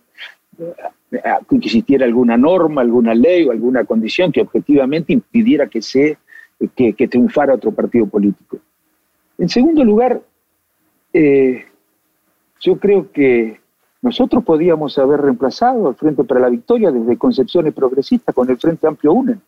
[1.48, 6.18] que existiera alguna norma, alguna ley o alguna condición que objetivamente impidiera que, se,
[6.74, 8.58] que, triunfara otro partido político.
[9.38, 10.20] En segundo lugar,
[11.12, 11.64] eh,
[12.60, 13.60] yo creo que
[14.02, 18.86] nosotros podíamos haber reemplazado al Frente para la Victoria desde concepciones progresistas con el Frente
[18.86, 19.40] Amplio UNEN.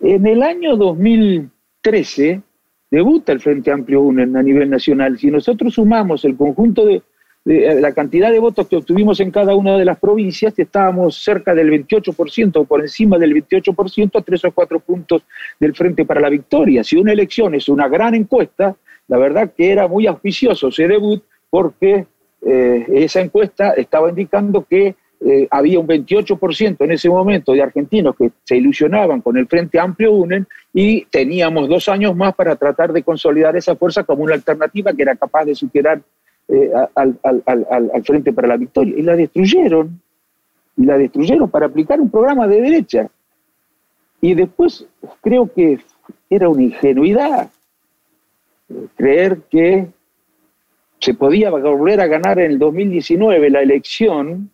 [0.00, 2.42] En el año 2013
[2.90, 5.18] debuta el Frente Amplio UNEN a nivel nacional.
[5.18, 7.02] Si nosotros sumamos el conjunto de,
[7.44, 11.54] eh, la cantidad de votos que obtuvimos en cada una de las provincias, estábamos cerca
[11.54, 15.22] del 28% o por encima del 28% a tres o cuatro puntos
[15.58, 16.84] del Frente para la Victoria.
[16.84, 18.76] Si una elección es una gran encuesta,
[19.08, 22.06] la verdad que era muy auspicioso ese debut porque
[22.46, 28.16] eh, esa encuesta estaba indicando que eh, había un 28% en ese momento de argentinos
[28.16, 32.92] que se ilusionaban con el Frente Amplio UNEN y teníamos dos años más para tratar
[32.92, 36.02] de consolidar esa fuerza como una alternativa que era capaz de superar
[36.48, 38.94] eh, al, Frente para la Victoria.
[38.98, 40.00] Y la destruyeron,
[40.76, 43.08] y la destruyeron para aplicar un programa de derecha.
[44.20, 44.86] Y después
[45.20, 45.78] creo que
[46.30, 47.50] era una ingenuidad
[48.68, 49.86] eh, creer que
[50.98, 54.50] se podía volver a ganar en el 2019 la elección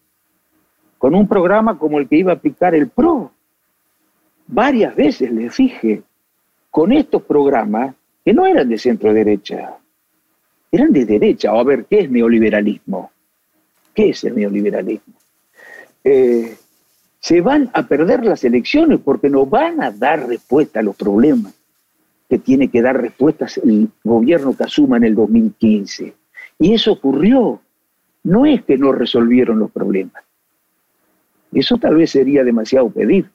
[0.98, 3.30] con un programa como el que iba a aplicar el PRO.
[4.46, 6.02] Varias veces les dije,
[6.70, 9.76] con estos programas que no eran de centro derecha,
[10.70, 11.52] eran de derecha.
[11.52, 13.10] O a ver, ¿qué es neoliberalismo?
[13.94, 15.14] ¿Qué es el neoliberalismo?
[16.04, 16.56] Eh,
[17.20, 21.54] se van a perder las elecciones porque no van a dar respuesta a los problemas
[22.28, 26.14] que tiene que dar respuestas el gobierno que asuma en el 2015.
[26.58, 27.60] Y eso ocurrió.
[28.24, 30.22] No es que no resolvieron los problemas.
[31.52, 33.30] Eso tal vez sería demasiado pedir.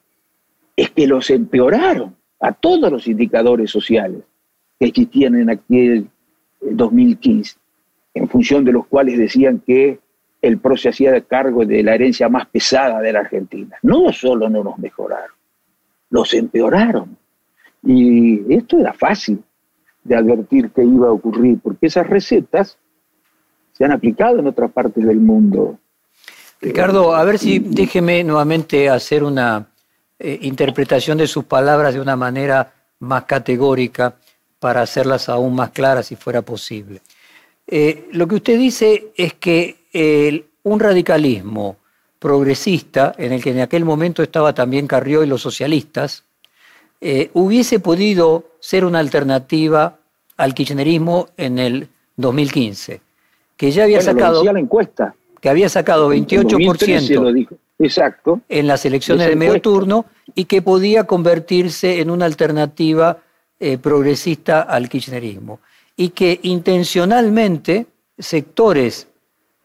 [0.76, 4.22] Es que los empeoraron a todos los indicadores sociales
[4.78, 6.08] que existían en aquel
[6.60, 7.56] 2015,
[8.14, 9.98] en función de los cuales decían que
[10.42, 13.76] el PRO se hacía cargo de la herencia más pesada de la Argentina.
[13.82, 15.34] No solo no nos mejoraron,
[16.10, 17.16] los empeoraron.
[17.82, 19.42] Y esto era fácil
[20.02, 22.78] de advertir que iba a ocurrir, porque esas recetas
[23.72, 25.78] se han aplicado en otras partes del mundo.
[26.60, 29.66] Ricardo, a ver si déjeme nuevamente hacer una
[30.18, 34.16] eh, interpretación de sus palabras de una manera más categórica
[34.58, 37.02] para hacerlas aún más claras si fuera posible.
[37.66, 39.84] Eh, lo que usted dice es que
[40.62, 41.76] un radicalismo
[42.18, 46.24] progresista, en el que en aquel momento estaba también Carrió y los socialistas,
[47.00, 49.98] eh, hubiese podido ser una alternativa
[50.38, 53.02] al kirchnerismo en el 2015,
[53.58, 54.42] que ya había sacado...
[54.42, 55.14] la encuesta.
[55.44, 58.40] Que había sacado 28% Exacto.
[58.48, 63.18] en las elecciones de medio turno y que podía convertirse en una alternativa
[63.60, 65.60] eh, progresista al kirchnerismo.
[65.98, 67.84] Y que intencionalmente
[68.18, 69.06] sectores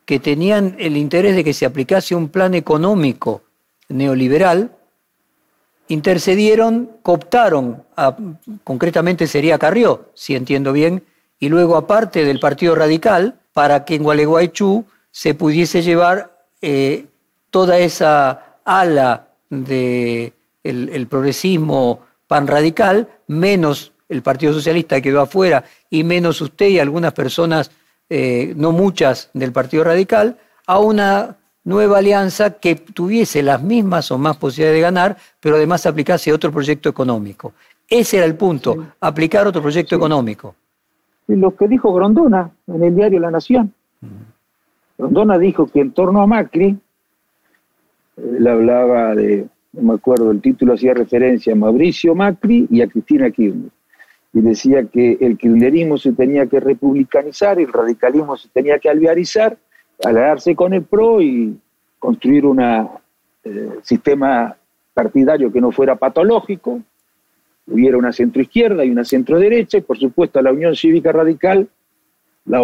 [0.04, 3.44] que tenían el interés de que se aplicase un plan económico
[3.88, 4.72] neoliberal
[5.88, 7.84] intercedieron, cooptaron,
[8.66, 11.04] concretamente sería Carrió, si entiendo bien,
[11.40, 17.06] y luego aparte del Partido Radical, para que en Gualeguaychú se pudiese llevar eh,
[17.50, 25.64] toda esa ala del de el progresismo pan radical, menos el Partido Socialista quedó afuera
[25.90, 27.72] y menos usted y algunas personas,
[28.10, 34.18] eh, no muchas, del Partido Radical, a una nueva alianza que tuviese las mismas o
[34.18, 37.54] más posibilidades de ganar, pero además aplicase otro proyecto económico.
[37.88, 40.56] Ese era el punto, aplicar otro proyecto económico.
[41.28, 43.74] Lo que dijo Grondona en el diario La Nación.
[45.00, 46.78] Grondona dijo que en torno a Macri,
[48.18, 52.88] él hablaba de no me acuerdo, el título hacía referencia a Mauricio Macri y a
[52.88, 53.72] Cristina Kirchner.
[54.34, 59.58] Y decía que el kirchnerismo se tenía que republicanizar, el radicalismo se tenía que alvearizar,
[60.04, 61.58] aliarse con el PRO y
[61.98, 64.56] construir un eh, sistema
[64.94, 66.82] partidario que no fuera patológico
[67.68, 71.70] hubiera una centroizquierda y una centroderecha, y por supuesto la Unión Cívica Radical
[72.46, 72.64] la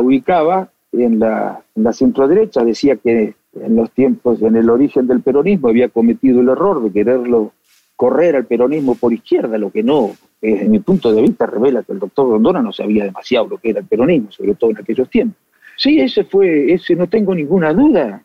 [0.00, 5.68] ubicaba en la, en la decía que en los tiempos, en el origen del peronismo,
[5.68, 7.52] había cometido el error de quererlo
[7.96, 11.92] correr al peronismo por izquierda, lo que no, desde mi punto de vista, revela que
[11.92, 15.08] el doctor Rondona no sabía demasiado lo que era el peronismo, sobre todo en aquellos
[15.08, 15.36] tiempos.
[15.76, 18.24] Sí, ese fue, ese no tengo ninguna duda.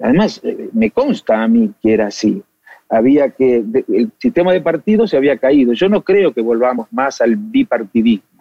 [0.00, 2.42] Además, eh, me consta a mí que era así.
[2.88, 5.72] Había que, el sistema de partidos se había caído.
[5.72, 8.31] Yo no creo que volvamos más al bipartidismo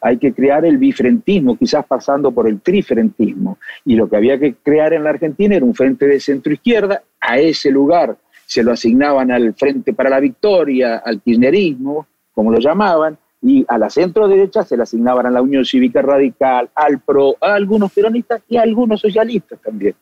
[0.00, 3.58] hay que crear el bifrentismo, quizás pasando por el trifrentismo.
[3.84, 7.02] Y lo que había que crear en la Argentina era un frente de centro izquierda,
[7.20, 12.60] a ese lugar se lo asignaban al Frente para la Victoria, al kirchnerismo, como lo
[12.60, 17.00] llamaban, y a la centro derecha se le asignaban a la Unión Cívica Radical, al
[17.00, 19.94] PRO, a algunos peronistas y a algunos socialistas también.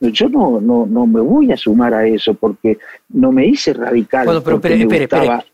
[0.00, 2.78] Yo no, no, no me voy a sumar a eso porque
[3.10, 4.24] no me hice radical.
[4.24, 5.08] Bueno, pero espere, espere,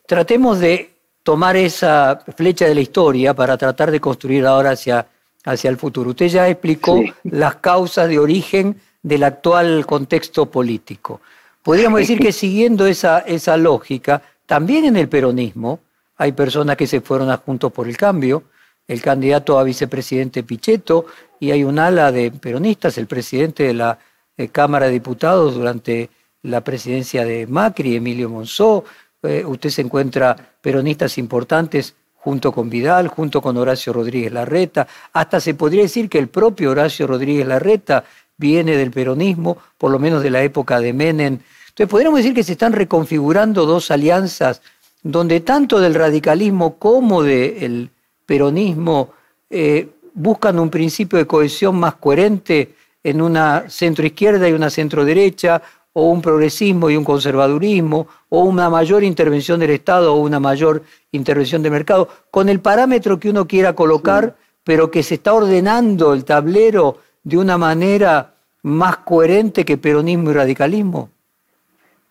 [0.07, 0.91] tratemos de
[1.29, 5.07] tomar esa flecha de la historia para tratar de construir ahora hacia,
[5.45, 6.09] hacia el futuro.
[6.09, 11.21] Usted ya explicó las causas de origen del actual contexto político.
[11.63, 15.81] Podríamos decir que siguiendo esa, esa lógica, también en el peronismo
[16.17, 18.45] hay personas que se fueron a Juntos por el Cambio,
[18.87, 21.05] el candidato a vicepresidente Pichetto,
[21.39, 23.99] y hay un ala de peronistas, el presidente de la
[24.35, 26.09] eh, Cámara de Diputados durante
[26.45, 28.87] la presidencia de Macri, Emilio Monzó,
[29.23, 35.41] eh, usted se encuentra peronistas importantes junto con Vidal, junto con Horacio Rodríguez Larreta, hasta
[35.41, 38.05] se podría decir que el propio Horacio Rodríguez Larreta
[38.37, 41.39] viene del peronismo, por lo menos de la época de Menem.
[41.69, 44.63] Entonces, podríamos decir que se están reconfigurando dos alianzas
[45.03, 47.91] donde tanto del radicalismo como del
[48.27, 49.13] peronismo
[49.49, 55.63] eh, buscan un principio de cohesión más coherente en una centroizquierda y una centroderecha,
[55.99, 60.85] o un progresismo y un conservadurismo, o una mayor intervención del Estado o una mayor
[61.11, 66.15] intervención del mercado, con el parámetro que uno quiera colocar, pero que se está ordenando
[66.15, 68.33] el tablero de una manera
[68.63, 71.11] más coherente que peronismo y radicalismo?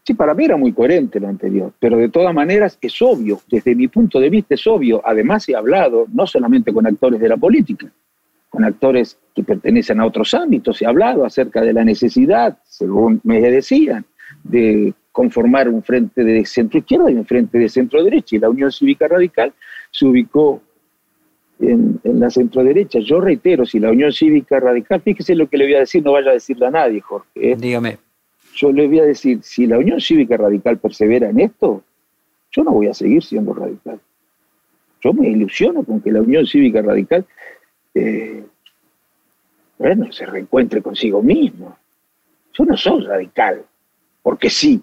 [0.04, 3.74] Sí, para mí era muy coherente lo anterior, pero de todas maneras es obvio, desde
[3.74, 7.38] mi punto de vista es obvio, además he hablado no solamente con actores de la
[7.38, 7.88] política,
[8.58, 13.40] con actores que pertenecen a otros ámbitos, he hablado acerca de la necesidad, según me
[13.40, 14.04] decían,
[14.44, 18.50] de conformar un frente de centro izquierda y un frente de centro derecha, y la
[18.50, 19.54] Unión Cívica Radical
[19.92, 20.60] se ubicó
[21.60, 22.98] en, la centro derecha.
[22.98, 26.14] Yo reitero, si la Unión Cívica Radical, fíjese lo que le voy a decir, no
[26.14, 27.28] vaya a decirle a nadie, Jorge.
[27.36, 27.56] ¿eh?
[27.60, 28.00] Dígame.
[28.56, 31.84] Yo le voy a decir, si la Unión Cívica Radical persevera en esto,
[32.52, 34.00] yo no voy a seguir siendo radical.
[35.04, 37.24] Yo me ilusiono con que la Unión Cívica Radical
[37.98, 38.46] eh,
[39.78, 41.78] bueno, se reencuentre consigo mismo.
[42.54, 43.66] Yo no soy radical,
[44.22, 44.82] porque sí,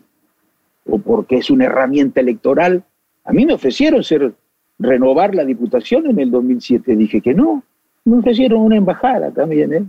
[0.87, 2.85] o porque es una herramienta electoral.
[3.24, 4.35] A mí me ofrecieron ser,
[4.79, 7.62] renovar la diputación en el 2007, dije que no.
[8.05, 9.85] Me ofrecieron una embajada también, ¿eh?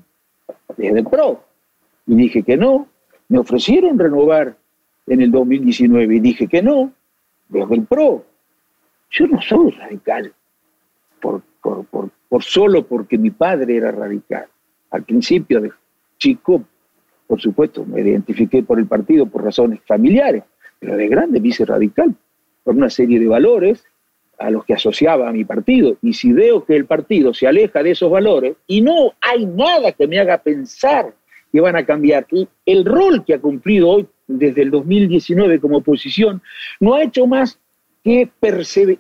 [0.77, 1.43] desde el PRO,
[2.07, 2.87] y dije que no.
[3.27, 4.55] Me ofrecieron renovar
[5.07, 6.91] en el 2019 y dije que no,
[7.49, 8.23] desde el PRO.
[9.11, 10.33] Yo no soy radical,
[11.21, 14.47] por, por, por solo porque mi padre era radical.
[14.91, 15.71] Al principio de
[16.17, 16.65] chico,
[17.27, 20.43] por supuesto, me identifiqué por el partido por razones familiares,
[20.77, 22.13] pero de grande me hice radical
[22.61, 23.85] por una serie de valores
[24.37, 25.95] a los que asociaba a mi partido.
[26.01, 29.93] Y si veo que el partido se aleja de esos valores y no hay nada
[29.93, 31.13] que me haga pensar
[31.53, 32.27] que van a cambiar,
[32.65, 36.41] el rol que ha cumplido hoy desde el 2019 como oposición
[36.81, 37.61] no ha hecho más
[38.05, 38.29] que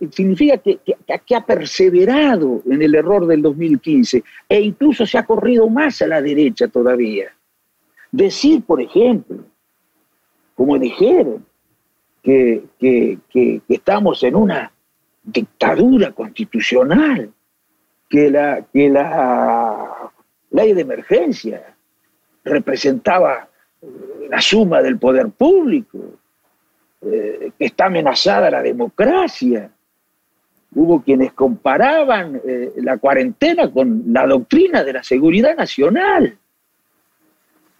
[0.09, 0.79] significa que,
[1.27, 6.07] que, ha perseverado en el error del 2015 e incluso se ha corrido más a
[6.07, 7.31] la derecha todavía.
[8.11, 9.45] Decir, por ejemplo,
[10.55, 11.45] como dijeron,
[12.23, 14.71] que, que estamos en una
[15.23, 17.31] dictadura constitucional,
[18.09, 20.11] que la, que la
[20.49, 21.75] ley de emergencia
[22.43, 23.47] representaba
[24.31, 25.99] la suma del poder público,
[27.07, 29.69] eh, que está amenazada la democracia.
[30.73, 36.35] Hubo quienes comparaban eh, la cuarentena con la doctrina de la seguridad nacional.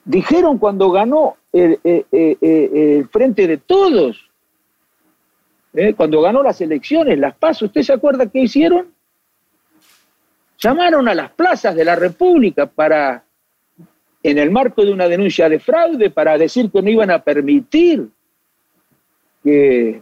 [0.03, 4.29] Dijeron cuando ganó el, eh, Frente de Todos,
[5.97, 8.93] cuando ganó las elecciones, las PASO, ¿usted se acuerda qué hicieron?
[10.59, 13.23] Llamaron a las plazas de la República para,
[14.21, 18.07] en el marco de una denuncia de fraude, para decir que no iban a permitir
[19.45, 20.01] que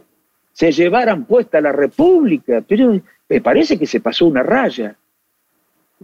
[0.54, 4.96] se llevaran puesta la República, pero me parece que se pasó una raya,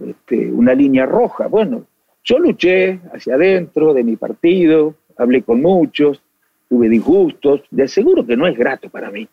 [0.06, 1.46] este, una línea roja.
[1.46, 1.86] Bueno,
[2.22, 6.20] yo luché hacia adentro de mi partido, hablé con muchos,
[6.68, 9.26] tuve disgustos, de seguro que no es grato para mí.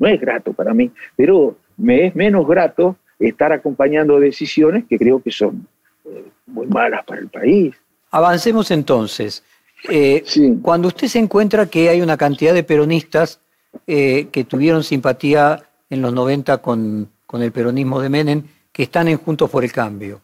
[0.00, 5.22] no es grato para mí, pero me es menos grato estar acompañando decisiones que creo
[5.22, 5.68] que son
[6.04, 7.76] eh, muy malas para el país.
[8.10, 9.44] Avancemos entonces.
[9.88, 10.24] Eh,
[10.60, 13.41] cuando usted se encuentra que hay una cantidad de peronistas
[13.86, 18.42] eh, que tuvieron simpatía en los 90 con, con, el peronismo de Menem,
[18.72, 20.20] que están en Juntos por el Cambio,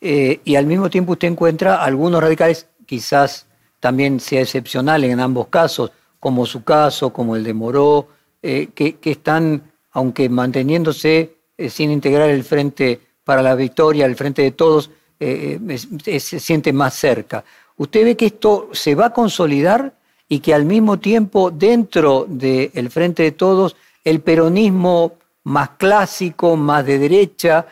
[0.00, 3.46] y al mismo tiempo usted encuentra algunos radicales, quizás
[3.80, 8.08] también sea excepcional en ambos casos, como su caso, como el de Moró,
[8.40, 14.40] que, que están, aunque manteniéndose eh, sin integrar el Frente para la Victoria, el Frente
[14.40, 14.90] de Todos,
[15.20, 15.60] eh,
[16.06, 17.44] eh, se siente más cerca.
[17.76, 19.92] ¿Usted ve que esto se va a consolidar
[20.30, 25.14] y que al mismo tiempo dentro del Frente de Todos el peronismo
[25.44, 27.66] más clásico, más de derecha,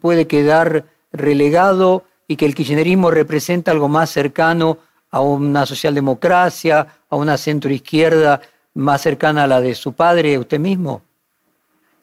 [0.00, 4.78] puede quedar relegado y que el kirchnerismo representa algo más cercano
[5.10, 8.42] a una socialdemocracia, a una centroizquierda
[8.74, 11.00] más cercana a la de su padre, usted mismo?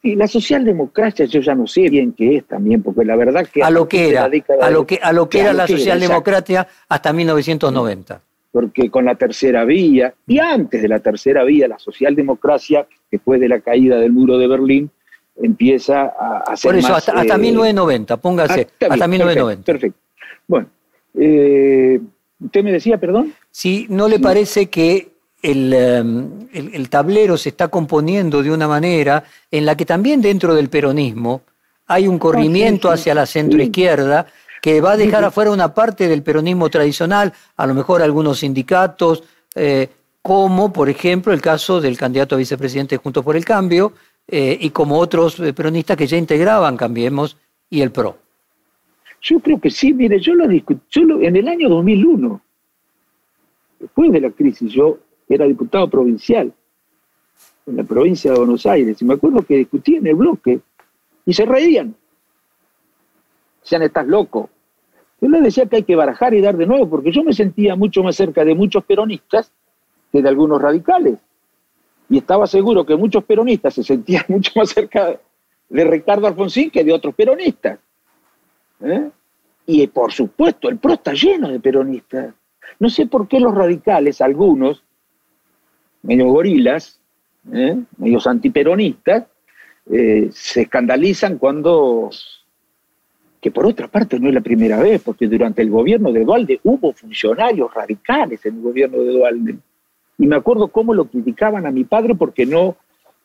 [0.02, 3.64] Y la socialdemocracia yo ya no sé bien qué es también, porque la verdad que...
[3.64, 4.26] A lo que era,
[4.62, 8.22] a lo que, a lo que era la socialdemocracia hasta 1990.
[8.56, 13.50] Porque con la tercera vía, y antes de la tercera vía, la socialdemocracia, después de
[13.50, 14.90] la caída del muro de Berlín,
[15.36, 19.66] empieza a, a Por eso, hasta, 1990, eh, póngase, ah, hasta 1990.
[19.66, 20.00] Perfecto.
[20.48, 20.68] Bueno,
[21.16, 22.00] eh,
[22.40, 23.34] ¿usted me decía, perdón?
[23.52, 25.16] Si no le parece que
[25.48, 30.70] Em, el, tablero se está componiendo de una manera en la que también dentro del
[30.70, 31.44] peronismo
[31.86, 34.26] hay un corrimiento hacia la centroizquierda
[34.66, 39.24] que va a dejar afuera una parte del peronismo tradicional, a lo mejor algunos sindicatos,
[39.54, 39.90] eh,
[40.24, 43.94] como por ejemplo el caso del candidato a vicepresidente Juntos por el Cambio,
[44.28, 47.38] eh, y como otros eh, peronistas que ya integraban Cambiemos
[47.70, 48.18] y el PRO.
[49.22, 52.42] Yo creo que sí, mire, yo lo discutí, en el año 2001,
[53.82, 54.98] después de la crisis, yo
[55.30, 56.52] era diputado provincial
[57.68, 60.60] en la provincia de Buenos Aires, y me acuerdo que discutían en el bloque
[61.24, 61.94] y se reían.
[63.62, 64.50] Decían, estás loco.
[65.26, 67.76] Yo les decía que hay que barajar y dar de nuevo, porque yo me sentía
[67.76, 69.52] mucho más cerca de muchos peronistas
[70.12, 71.18] que de algunos radicales.
[72.08, 75.20] Y estaba seguro que muchos peronistas se sentían mucho más cerca
[75.68, 77.80] de Ricardo Alfonsín que de otros peronistas.
[78.82, 79.10] ¿eh?
[79.66, 82.32] Y por supuesto, el PRO está lleno de peronistas.
[82.78, 84.84] No sé por qué los radicales, algunos,
[86.04, 87.00] medio gorilas,
[87.52, 87.82] ¿eh?
[87.98, 89.24] medios antiperonistas,
[89.92, 92.12] eh, se escandalizan cuando,
[93.46, 96.60] que por otra parte no es la primera vez, porque durante el gobierno de Dualde
[96.64, 99.58] hubo funcionarios radicales en el gobierno de Dualde.
[100.18, 102.76] Y me acuerdo cómo lo criticaban a mi padre porque no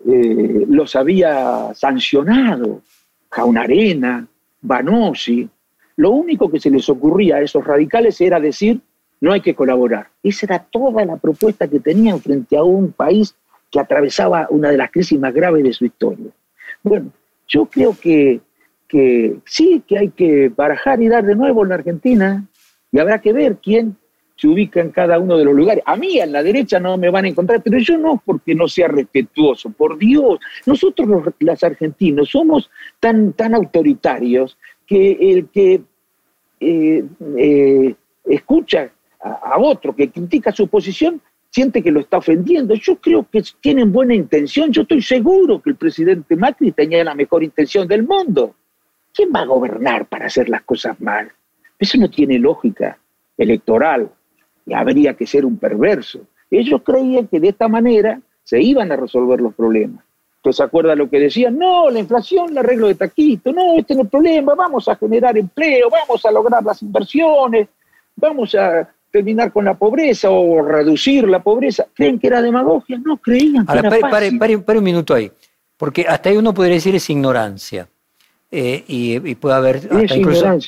[0.06, 2.82] eh, los había sancionado.
[3.30, 4.26] Jaunarena,
[4.60, 5.48] Banosi.
[5.96, 8.78] Lo único que se les ocurría a esos radicales era decir
[9.22, 10.08] no hay que colaborar.
[10.22, 13.34] Esa era toda la propuesta que tenían frente a un país
[13.70, 16.26] que atravesaba una de las crisis más graves de su historia.
[16.82, 17.10] Bueno,
[17.48, 18.42] yo creo que,
[18.90, 22.44] que sí, que hay que barajar y dar de nuevo en la Argentina,
[22.90, 23.96] y habrá que ver quién
[24.36, 25.84] se ubica en cada uno de los lugares.
[25.86, 28.66] A mí en la derecha no me van a encontrar, pero yo no porque no
[28.66, 30.40] sea respetuoso, por Dios.
[30.66, 32.68] Nosotros los, argentinos somos
[32.98, 35.82] tan, tan autoritarios que el que
[36.58, 37.04] eh,
[37.38, 41.20] eh, escucha a, otro que critica su posición,
[41.50, 42.74] siente que lo está ofendiendo.
[42.74, 44.72] Yo creo que tienen buena intención.
[44.72, 48.56] Yo estoy seguro que el presidente Macri tenía la mejor intención del mundo.
[49.14, 51.30] ¿Quién va a gobernar para hacer las cosas mal?
[51.78, 52.98] Eso no tiene lógica
[53.36, 54.10] electoral
[54.66, 56.20] y habría que ser un perverso.
[56.50, 60.04] Ellos creían que de esta manera se iban a resolver los problemas.
[60.36, 61.58] ¿Usted se acuerda lo que decían?
[61.58, 64.96] No, la inflación la arreglo de taquito, no, este no es el problema, vamos a
[64.96, 67.68] generar empleo, vamos a lograr las inversiones,
[68.16, 71.86] vamos a terminar con la pobreza o reducir la pobreza.
[71.94, 72.98] ¿Creen que era demagogia?
[73.04, 74.32] No creían que era pare,
[74.64, 75.30] pare, un minuto ahí,
[75.76, 77.88] porque hasta ahí uno podría decir es ignorancia.
[78.50, 80.58] Eh, y, puede haber hasta incluso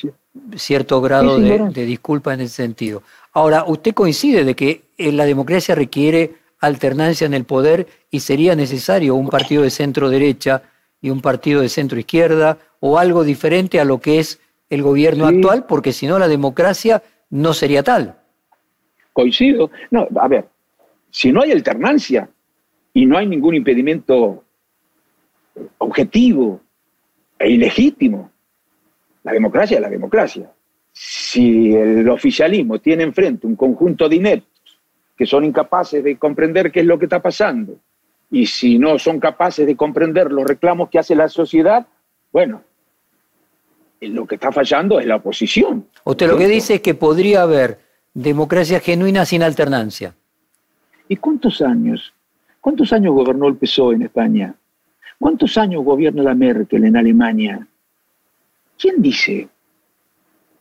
[0.55, 3.03] cierto grado de, disculpa en ese sentido.
[3.33, 8.55] Ahora, ¿usted coincide de que eh, la democracia requiere alternancia en el poder y sería
[8.55, 10.63] necesario un partido de centro derecha
[11.01, 15.25] y un partido de centro izquierda o algo diferente a lo que es el gobierno
[15.27, 15.65] actual?
[15.65, 18.15] Porque si no, la democracia no sería tal
[19.13, 19.71] coincido.
[19.91, 20.45] No, a ver,
[21.09, 22.27] si no hay alternancia
[22.93, 24.43] y no hay ningún impedimento
[25.77, 26.59] objetivo
[27.39, 28.31] e ilegítimo,
[29.23, 30.49] la democracia es la democracia.
[30.91, 34.79] Si el oficialismo tiene enfrente un conjunto de ineptos
[35.17, 37.77] que son incapaces de comprender qué es lo que está pasando,
[38.31, 41.85] y si no son capaces de comprender los reclamos que hace la sociedad,
[42.31, 42.63] bueno,
[44.01, 45.87] lo que está fallando es la oposición.
[46.03, 47.79] Usted lo que dice es que podría haber
[48.13, 50.15] democracia genuina sin alternancia.
[51.07, 52.13] ¿Y cuántos años
[52.63, 54.55] ¿Cuántos años gobernó el PSOE en España?
[55.19, 57.67] ¿Cuántos años gobierna la Merkel en Alemania?
[58.77, 59.47] ¿Quién dice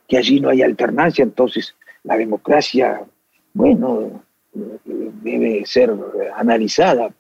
[0.09, 1.23] que allí no hay alternancia?
[1.23, 1.75] Entonces,
[2.05, 3.03] la democracia,
[3.55, 4.23] bueno,
[4.53, 5.95] debe ser
[6.37, 7.13] analizada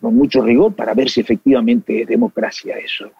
[0.00, 3.10] con mucho rigor para ver si efectivamente es democracia eso.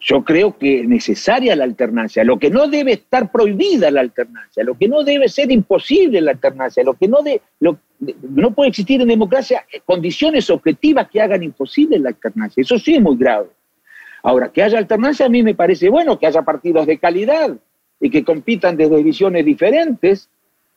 [0.00, 4.64] Yo creo que es necesaria la alternancia, lo que no debe estar prohibida la alternancia,
[4.64, 7.42] lo que no debe ser imposible la alternancia, lo que no, de,
[8.22, 12.60] no puede existir en democracia condiciones objetivas que hagan imposible la alternancia.
[12.60, 13.48] Eso sí es muy grave.
[14.22, 17.56] Ahora, que haya alternancia a mí me parece bueno, que haya partidos de calidad
[18.00, 20.28] y que compitan desde visiones diferentes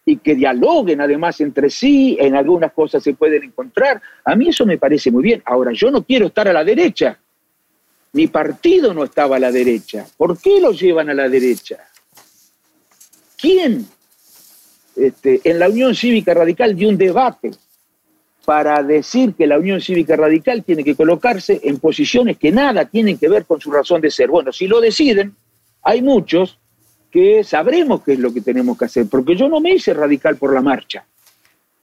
[0.05, 4.01] y que dialoguen además entre sí, en algunas cosas se pueden encontrar.
[4.26, 5.41] A mí eso me parece muy bien.
[5.45, 7.19] Ahora, yo no quiero estar a la derecha
[8.13, 10.05] mi partido no estaba a la derecha.
[10.15, 11.78] ¿Por qué lo llevan a la derecha?
[13.38, 13.88] ¿Quién?
[14.95, 17.51] Este, en la Unión Cívica Radical dio un debate
[18.45, 23.17] para decir que la Unión Cívica Radical tiene que colocarse en posiciones que nada tienen
[23.17, 24.29] que ver con su razón de ser.
[24.29, 25.35] Bueno, si lo deciden,
[25.81, 26.59] hay muchos
[27.09, 30.35] que sabremos qué es lo que tenemos que hacer, porque yo no me hice radical
[30.35, 31.05] por la marcha.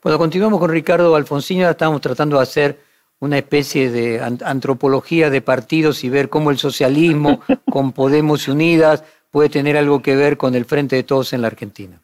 [0.03, 2.79] Bueno, continuamos con Ricardo Alfonsín, estamos tratando de hacer
[3.21, 7.41] una especie de antropología de partidos y ver cómo el socialismo
[7.71, 11.49] con Podemos Unidas puede tener algo que ver con el Frente de Todos en la
[11.49, 12.01] Argentina.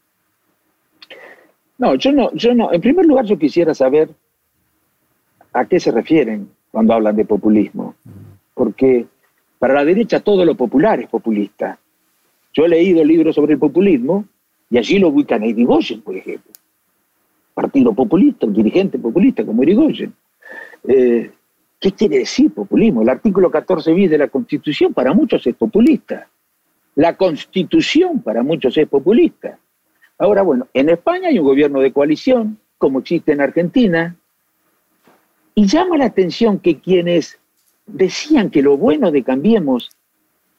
[1.79, 2.73] No, yo no, yo no.
[2.73, 4.09] En primer lugar, yo quisiera saber
[5.53, 7.95] a qué se refieren cuando hablan de populismo,
[8.55, 9.07] porque
[9.59, 11.79] para la derecha todo lo popular es populista.
[12.53, 14.25] Yo he leído libros sobre el populismo
[14.71, 16.53] y allí lo ubican a Irigoyen, por ejemplo.
[17.55, 20.13] Partido populista, un dirigente populista como Irigoyen.
[20.87, 21.31] Eh,
[21.79, 23.03] ¿Qué quiere decir populismo?
[23.03, 26.29] El artículo 14 bis de la Constitución para muchos es populista.
[26.95, 29.59] La Constitución para muchos es populista.
[30.19, 34.17] Ahora, bueno, en España hay un gobierno de coalición, como existe en Argentina,
[35.55, 37.39] y llama la atención que quienes
[37.87, 39.91] decían que lo bueno de Cambiemos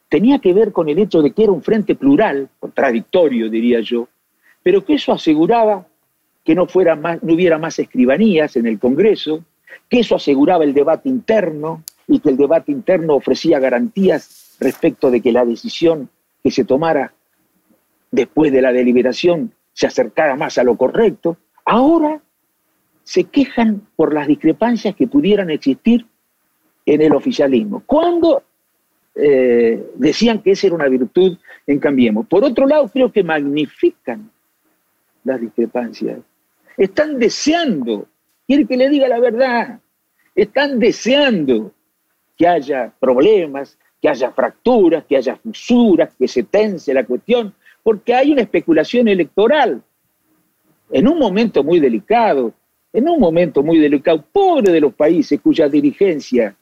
[0.09, 4.07] tenía que ver con el hecho de que era un frente plural, contradictorio diría yo,
[4.63, 5.85] pero que eso aseguraba
[6.43, 9.43] que no, fuera más, no hubiera más escribanías en el Congreso,
[9.89, 15.21] que eso aseguraba el debate interno y que el debate interno ofrecía garantías respecto de
[15.21, 16.09] que la decisión
[16.41, 17.13] que se tomara
[18.11, 21.37] después de la deliberación se acercara más a lo correcto.
[21.65, 22.21] Ahora
[23.03, 26.05] se quejan por las discrepancias que pudieran existir
[26.85, 27.83] en el oficialismo.
[27.85, 28.43] Cuando
[29.15, 32.27] eh, decían que esa era una virtud en Cambiemos.
[32.27, 34.29] Por otro lado, creo que magnifican
[35.23, 36.19] las discrepancias.
[36.77, 38.07] Están deseando
[38.47, 39.79] quiere que le diga la verdad.
[40.33, 41.73] Están deseando
[42.37, 47.53] que haya problemas, que haya fracturas, que haya fusuras, que se tense la cuestión,
[47.87, 49.81] porque hay una especulación electoral.
[50.91, 52.53] En un momento muy delicado,
[52.91, 56.53] en un momento muy delicado, pobre de los países cuya dirigencia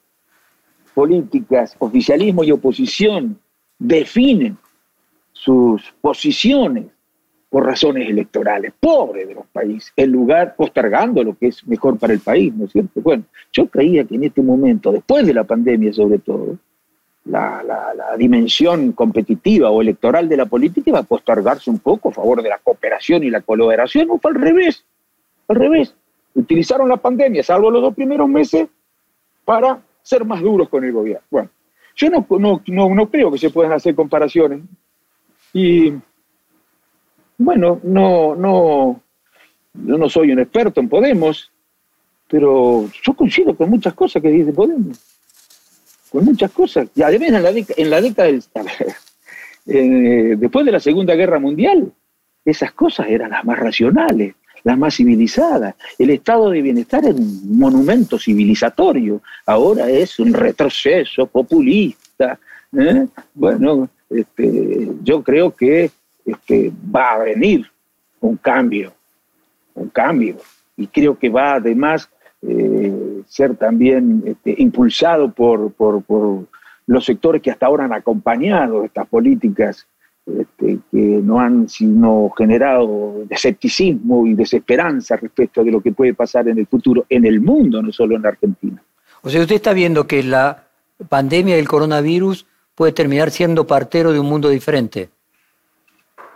[0.93, 3.39] políticas, oficialismo y oposición
[3.79, 4.55] definen
[5.31, 6.85] sus posiciones
[7.49, 12.13] por razones electorales, pobre de los países, en lugar postergando lo que es mejor para
[12.13, 13.01] el país, ¿no es cierto?
[13.01, 16.59] Bueno, yo creía que en este momento, después de la pandemia sobre todo,
[17.25, 22.41] la, dimensión competitiva o electoral de la política iba a postergarse un poco a favor
[22.41, 24.85] de la cooperación y la colaboración, o fue al revés,
[25.47, 25.95] al revés.
[26.33, 28.67] Utilizaron la pandemia, salvo los dos primeros meses,
[29.43, 31.25] para ser más duros con el gobierno.
[31.29, 31.49] Bueno,
[31.95, 34.61] yo no, no, no, no creo que se puedan hacer comparaciones.
[35.53, 35.93] Y
[37.37, 39.01] bueno, no, no,
[39.73, 41.51] yo no soy un experto en Podemos,
[42.27, 45.14] pero yo coincido con muchas cosas que dice Podemos.
[46.15, 46.87] Con muchas cosas.
[46.95, 48.43] Y además en la, en la década del...
[49.67, 51.91] Eh, después de la Segunda Guerra Mundial,
[52.45, 55.73] esas cosas eran las más racionales, las más civilizadas.
[55.97, 62.37] El estado de bienestar es un monumento civilizatorio, ahora es un retroceso populista.
[62.77, 63.07] ¿eh?
[63.33, 65.89] Bueno, este, yo creo que
[66.23, 67.65] este, va a venir
[68.21, 68.93] un cambio,
[69.73, 70.37] un cambio.
[70.77, 72.07] Y creo que va además
[72.47, 76.03] eh, ser también este, impulsado por, por,
[76.87, 79.87] los sectores que hasta ahora han acompañado estas políticas
[80.27, 86.47] este, que no han sino generado escepticismo y desesperanza respecto de lo que puede pasar
[86.47, 88.81] en el futuro en el mundo, no solo en la Argentina.
[89.23, 90.67] O sea, usted está viendo que la
[91.09, 95.09] pandemia del coronavirus puede terminar siendo partero de un mundo diferente.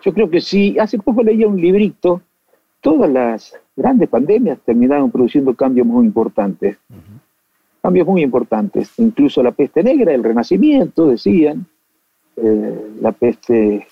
[0.01, 0.77] Yo creo que sí.
[0.79, 2.21] Hace poco leía un librito.
[2.81, 6.77] Todas las grandes pandemias terminaron produciendo cambios muy importantes.
[7.81, 8.91] Cambios muy importantes.
[8.97, 11.65] Incluso la peste negra, el renacimiento, decían.
[12.35, 13.85] Eh, la peste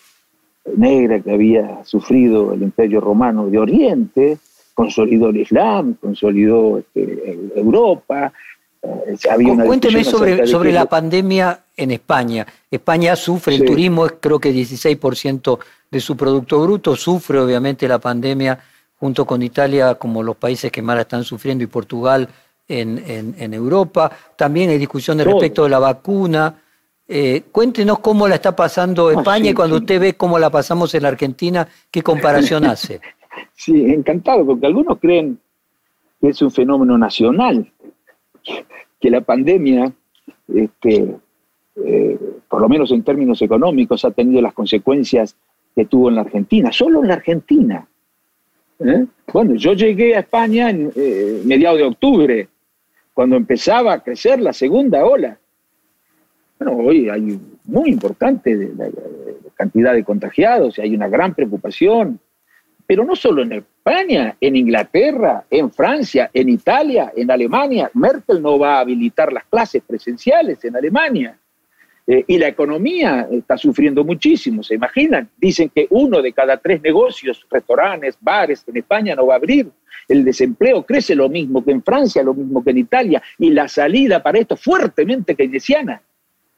[0.75, 4.37] negra que había sufrido el imperio romano de Oriente,
[4.73, 8.31] consolidó el Islam, consolidó este, Europa.
[8.81, 9.17] Eh,
[9.65, 12.45] cuénteme sobre, sobre la pandemia en España.
[12.69, 15.59] España sufre, el turismo es creo que 16%
[15.89, 18.59] de su Producto Bruto, sufre obviamente la pandemia
[18.99, 22.27] junto con Italia como los países que más la están sufriendo y Portugal
[22.67, 24.11] en, en, Europa.
[24.35, 26.55] También hay discusiones respecto de la vacuna.
[27.07, 30.93] Eh, cuéntenos cómo la está pasando ah, España y cuando usted ve cómo la pasamos
[30.93, 32.99] en la Argentina, ¿qué comparación hace?
[33.53, 35.39] Sí, encantado, porque algunos creen
[36.19, 37.71] que es un fenómeno nacional,
[38.99, 39.93] que la pandemia,
[40.53, 41.15] este,
[41.85, 42.19] eh,
[42.49, 45.35] por lo menos en términos económicos, ha tenido las consecuencias
[45.75, 47.87] que tuvo en la Argentina, solo en la Argentina.
[48.79, 49.05] ¿Eh?
[49.31, 50.91] Bueno, yo llegué a España en
[51.45, 52.47] mediados de octubre,
[53.13, 55.37] cuando empezaba a crecer la segunda ola.
[56.59, 58.71] Bueno, hoy hay muy importante
[59.55, 62.19] cantidad de contagiados y hay una gran preocupación,
[62.85, 67.89] pero no solo en España, en Inglaterra, en Francia, en Italia, en Alemania.
[67.95, 71.37] Merkel no va a habilitar las clases presenciales en Alemania.
[72.09, 75.29] Eh, y la economía está sufriendo muchísimo, ¿se imaginan?
[75.37, 79.69] Dicen que uno de cada tres negocios, restaurantes, bares en España no va a abrir.
[80.07, 83.67] El desempleo crece lo mismo que en Francia, lo mismo que en Italia, y la
[83.67, 86.01] salida para esto fuertemente keynesiana.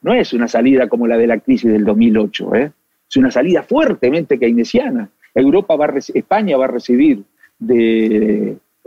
[0.04, 2.72] No es una salida como la de la crisis del 2008, ¿eh?
[3.10, 5.10] es una salida fuertemente keynesiana.
[5.34, 7.24] Europa va España va a recibir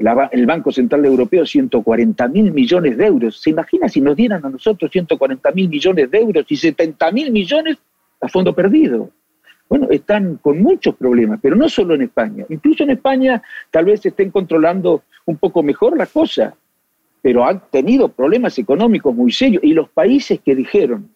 [0.03, 3.41] del el Banco Central Europeo 140 mil millones de euros.
[3.41, 7.31] ¿Se imagina si nos dieran a nosotros 140 mil millones de euros y 70 mil
[7.31, 7.79] millones
[8.21, 9.11] a fondo perdido?
[9.69, 12.45] Bueno, están con muchos problemas, pero no solo en España.
[12.49, 16.55] Incluso en España tal vez estén controlando un poco mejor la cosa,
[17.23, 19.63] pero han tenido problemas económicos muy serios.
[19.65, 21.09] Y los países que dijeron,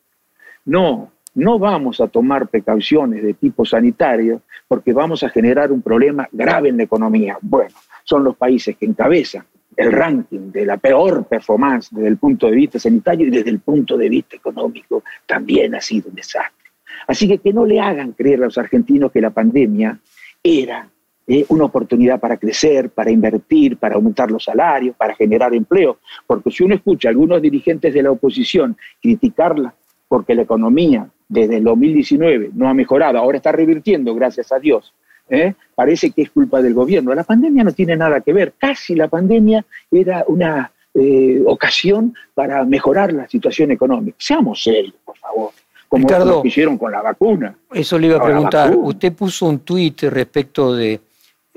[0.64, 6.26] no, no vamos a tomar precauciones de tipo sanitario porque vamos a generar un problema
[6.32, 7.36] grave en la economía.
[7.42, 7.74] Bueno,
[8.06, 9.44] son los países que encabezan
[9.76, 13.58] el ranking de la peor performance desde el punto de vista sanitario y desde el
[13.60, 16.70] punto de vista económico también ha sido un desastre.
[17.06, 19.98] Así que que no le hagan creer a los argentinos que la pandemia
[20.42, 20.88] era
[21.26, 25.98] eh, una oportunidad para crecer, para invertir, para aumentar los salarios, para generar empleo.
[26.26, 29.74] Porque si uno escucha a algunos dirigentes de la oposición criticarla
[30.08, 34.94] porque la economía desde el 2019 no ha mejorado, ahora está revirtiendo, gracias a Dios,
[35.28, 35.54] ¿eh?
[35.74, 37.14] parece que es culpa del gobierno.
[37.14, 42.64] La pandemia no tiene nada que ver, casi la pandemia era una eh, ocasión para
[42.64, 44.16] mejorar la situación económica.
[44.18, 45.50] Seamos serios, por favor
[45.88, 47.56] como lo que hicieron con la vacuna.
[47.72, 48.74] Eso le iba a preguntar.
[48.76, 51.00] Usted puso un tuit respecto de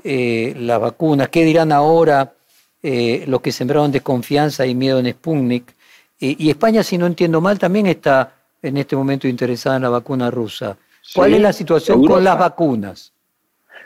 [0.04, 1.26] eh, la vacuna.
[1.26, 2.32] ¿Qué dirán ahora
[2.82, 5.74] eh, los que sembraron desconfianza y miedo en Sputnik?
[6.22, 10.30] y España, si no entiendo mal, también está en este momento interesada en la vacuna
[10.30, 10.76] rusa.
[11.14, 13.12] ¿Cuál es la situación con las vacunas?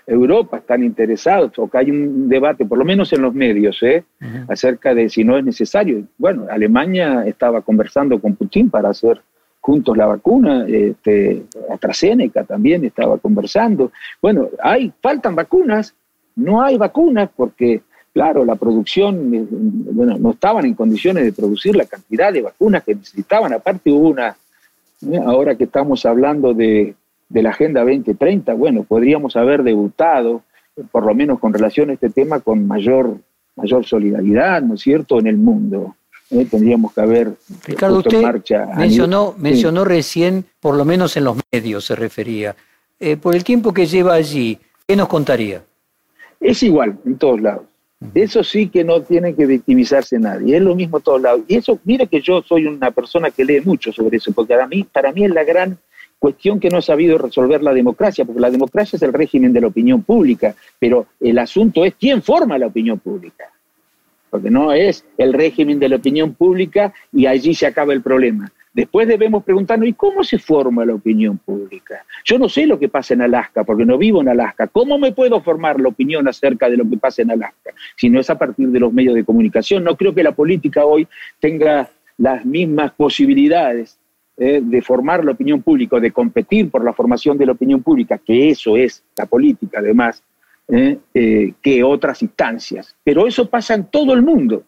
[0.07, 4.05] Europa están interesados, o que hay un debate, por lo menos en los medios, ¿eh?
[4.49, 6.05] acerca de si no es necesario.
[6.19, 9.21] Bueno, Alemania estaba conversando con Putin para hacer
[9.61, 13.93] juntos la vacuna, este, AstraZeneca también estaba conversando.
[14.21, 15.95] Bueno, hay, faltan vacunas,
[16.37, 17.81] no hay vacunas porque,
[18.13, 22.85] claro, la producción, eh, bueno, no estaban en condiciones de producir la cantidad de vacunas
[22.85, 23.55] que necesitaban.
[23.55, 24.37] Aparte hubo una,
[25.11, 26.95] eh, ahora que estamos hablando de,
[27.29, 30.43] de la Agenda 2030, bueno, podríamos haber debutado,
[30.91, 33.19] por lo menos con relación a este tema, con mayor,
[33.57, 35.95] mayor solidaridad, ¿no es cierto?, en el mundo.
[36.31, 36.47] ¿eh?
[36.51, 41.85] tendríamos que haber Ricardo, usted marcha mencionó, mencionó recién, por lo menos en los medios
[41.85, 42.57] se refería.
[42.99, 45.63] Eh, por el tiempo que lleva allí, ¿qué nos contaría?
[46.41, 47.65] Es igual en todos lados.
[48.15, 51.41] Eso sí que no tiene que victimizarse nadie, es lo mismo en todos lados.
[51.49, 54.67] Y eso, mire que yo soy una persona que lee mucho sobre eso, porque para
[54.67, 55.79] mí, para mí es la gran
[56.25, 59.61] cuestión que no ha sabido resolver la democracia, porque la democracia es el régimen de
[59.61, 63.45] la opinión pública, pero el asunto es quién forma la opinión pública
[64.31, 68.51] porque no es el régimen de la opinión pública y allí se acaba el problema.
[68.73, 72.05] Después debemos preguntarnos, ¿y cómo se forma la opinión pública?
[72.25, 74.67] Yo no sé lo que pasa en Alaska, porque no vivo en Alaska.
[74.67, 77.71] ¿Cómo me puedo formar la opinión acerca de lo que pasa en Alaska?
[77.97, 79.85] Si no es a partir de los medios de comunicación.
[79.85, 81.07] No creo que la política hoy
[81.39, 84.01] tenga las mismas posibilidades
[84.37, 88.19] eh, de formar la opinión pública, de competir por la formación de la opinión pública,
[88.19, 90.23] que eso es la política además,
[90.69, 90.99] ¿eh?
[91.15, 92.97] Eh, que otras instancias.
[93.05, 94.65] Pero eso pasa en todo el mundo,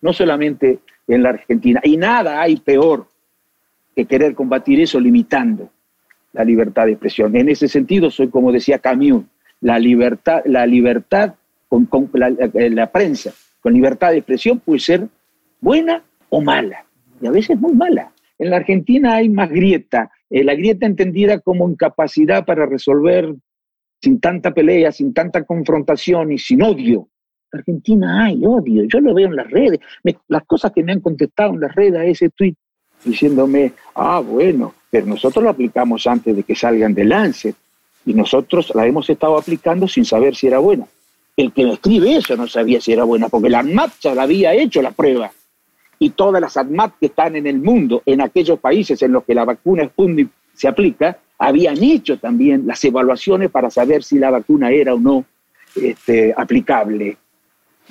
[0.00, 1.80] no solamente en la Argentina.
[1.84, 3.06] Y nada hay peor
[3.94, 5.70] que querer combatir eso limitando
[6.32, 7.34] la libertad de expresión.
[7.36, 9.24] En ese sentido, soy como decía Camus,
[9.60, 11.34] la libertad, la libertad
[11.68, 15.08] con, la, prensa, con libertad de expresión puede ser
[15.60, 16.84] buena o mala,
[17.20, 18.12] y a veces muy mala.
[18.40, 23.34] En la Argentina hay más grieta, la grieta entendida como incapacidad para resolver
[24.02, 27.08] sin tanta pelea, sin tanta confrontación y sin odio
[27.52, 29.80] Argentina hay odio, yo lo veo en las redes,
[30.28, 32.54] las cosas que me han contestado en las redes a ese tweet
[33.04, 37.56] diciéndome, ah, bueno, pero nosotros lo aplicamos antes de que salgan de Lancet
[38.04, 40.86] y nosotros la hemos estado aplicando sin saber si era buena.
[41.36, 43.64] El que me escribe eso no sabía si era buena, porque la
[44.00, 45.30] ya la había hecho la prueba.
[46.00, 49.34] Y todas las ANMAT que están en el mundo, en aquellos países en los que
[49.34, 54.70] la vacuna Sputnik se aplica, habían hecho también las evaluaciones para saber si la vacuna
[54.70, 55.24] era o no
[55.76, 57.16] este, aplicable.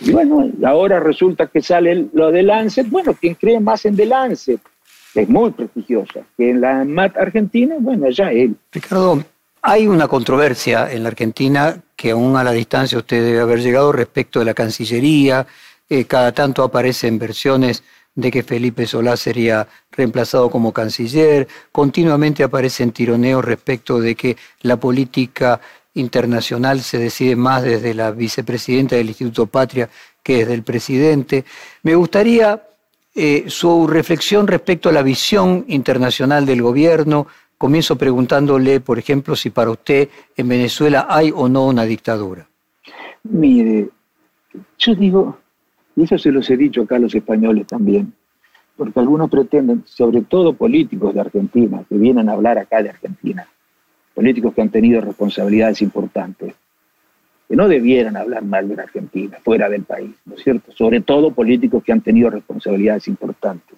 [0.01, 2.89] Y bueno, ahora resulta que sale lo de Lancet.
[2.89, 4.59] Bueno, quien cree más en The Lancet
[5.15, 6.21] es muy prestigiosa.
[6.37, 8.55] Que en la MAT argentina, bueno, ya él.
[8.71, 9.23] Ricardo,
[9.61, 13.91] hay una controversia en la Argentina que aún a la distancia usted debe haber llegado
[13.91, 15.45] respecto de la Cancillería.
[15.89, 17.83] Eh, cada tanto aparecen versiones
[18.15, 21.47] de que Felipe Solá sería reemplazado como canciller.
[21.71, 25.61] Continuamente aparecen tironeos respecto de que la política
[25.93, 29.89] internacional se decide más desde la vicepresidenta del Instituto Patria
[30.23, 31.45] que desde el presidente.
[31.83, 32.61] Me gustaría
[33.15, 37.27] eh, su reflexión respecto a la visión internacional del gobierno.
[37.57, 42.47] Comienzo preguntándole, por ejemplo, si para usted en Venezuela hay o no una dictadura.
[43.23, 43.89] Mire,
[44.77, 45.37] yo digo,
[45.99, 48.13] y eso se los he dicho acá a los españoles también,
[48.77, 53.45] porque algunos pretenden, sobre todo políticos de Argentina, que vienen a hablar acá de Argentina,
[54.13, 56.55] políticos que han tenido responsabilidades importantes,
[57.49, 60.71] que no debieran hablar mal de la Argentina, fuera del país, ¿no es cierto?
[60.71, 63.77] Sobre todo políticos que han tenido responsabilidades importantes.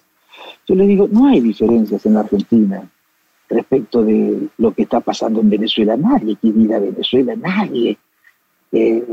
[0.68, 2.88] Yo les digo, no hay diferencias en la Argentina
[3.48, 5.96] respecto de lo que está pasando en Venezuela.
[5.96, 7.98] Nadie quiere a Venezuela, nadie
[8.70, 9.04] eh,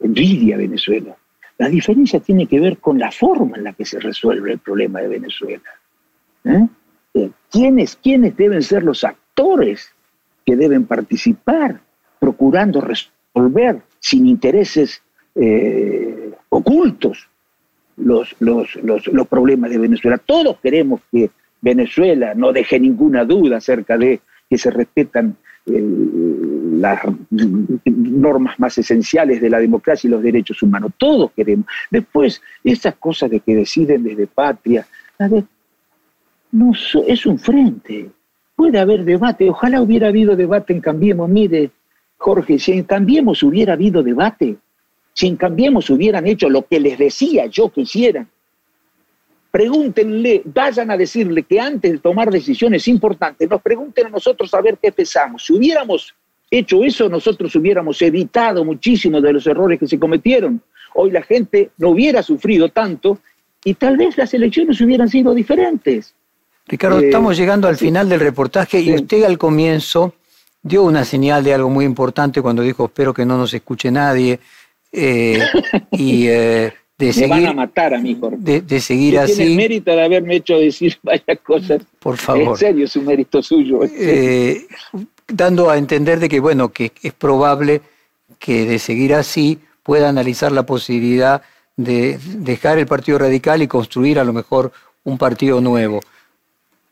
[0.00, 1.16] envidia a Venezuela.
[1.58, 5.00] La diferencia tiene que ver con la forma en la que se resuelve el problema
[5.00, 5.70] de Venezuela.
[6.44, 6.66] ¿Eh?
[7.14, 9.92] Eh, ¿Quiénes, ¿Quiénes deben ser los actores
[10.44, 11.80] que deben participar
[12.18, 15.02] procurando resolver sin intereses
[15.34, 17.28] eh, ocultos
[17.96, 20.18] los, los, los, problemas de Venezuela.
[20.18, 21.30] Todos queremos que
[21.60, 25.36] Venezuela no deje ninguna duda acerca de que se respetan
[25.66, 25.82] eh,
[26.76, 27.00] las
[27.84, 30.92] normas más esenciales de la democracia y los derechos humanos.
[30.96, 31.66] Todos queremos.
[31.90, 34.86] Después, esas cosas de que deciden desde patria,
[36.52, 36.72] no,
[37.06, 38.10] es un frente.
[38.54, 39.50] Puede haber debate.
[39.50, 41.28] Ojalá hubiera habido debate en Cambiemos.
[41.28, 41.70] Mire,
[42.16, 44.56] Jorge, si en Cambiemos hubiera habido debate,
[45.12, 48.28] si en Cambiemos hubieran hecho lo que les decía yo que hicieran,
[49.50, 54.60] pregúntenle, vayan a decirle que antes de tomar decisiones importantes, nos pregunten a nosotros a
[54.60, 55.46] ver qué pensamos.
[55.46, 56.14] Si hubiéramos
[56.50, 60.60] hecho eso, nosotros hubiéramos evitado muchísimos de los errores que se cometieron.
[60.94, 63.18] Hoy la gente no hubiera sufrido tanto
[63.64, 66.14] y tal vez las elecciones hubieran sido diferentes.
[66.66, 70.14] Ricardo, estamos eh, llegando al final del reportaje y usted al comienzo
[70.62, 74.40] dio una señal de algo muy importante cuando dijo espero que no nos escuche nadie
[74.90, 75.38] eh,
[75.92, 79.56] y eh, de seguir van a matar a mí de, de, seguir así tiene el
[79.56, 81.82] mérito de haberme hecho decir varias cosas.
[81.98, 82.48] Por favor.
[82.48, 84.66] En serio es un mérito suyo eh,
[85.28, 87.82] dando a entender de que bueno que es probable
[88.38, 91.42] que de seguir así pueda analizar la posibilidad
[91.76, 94.72] de dejar el Partido Radical y construir a lo mejor
[95.04, 96.00] un partido nuevo.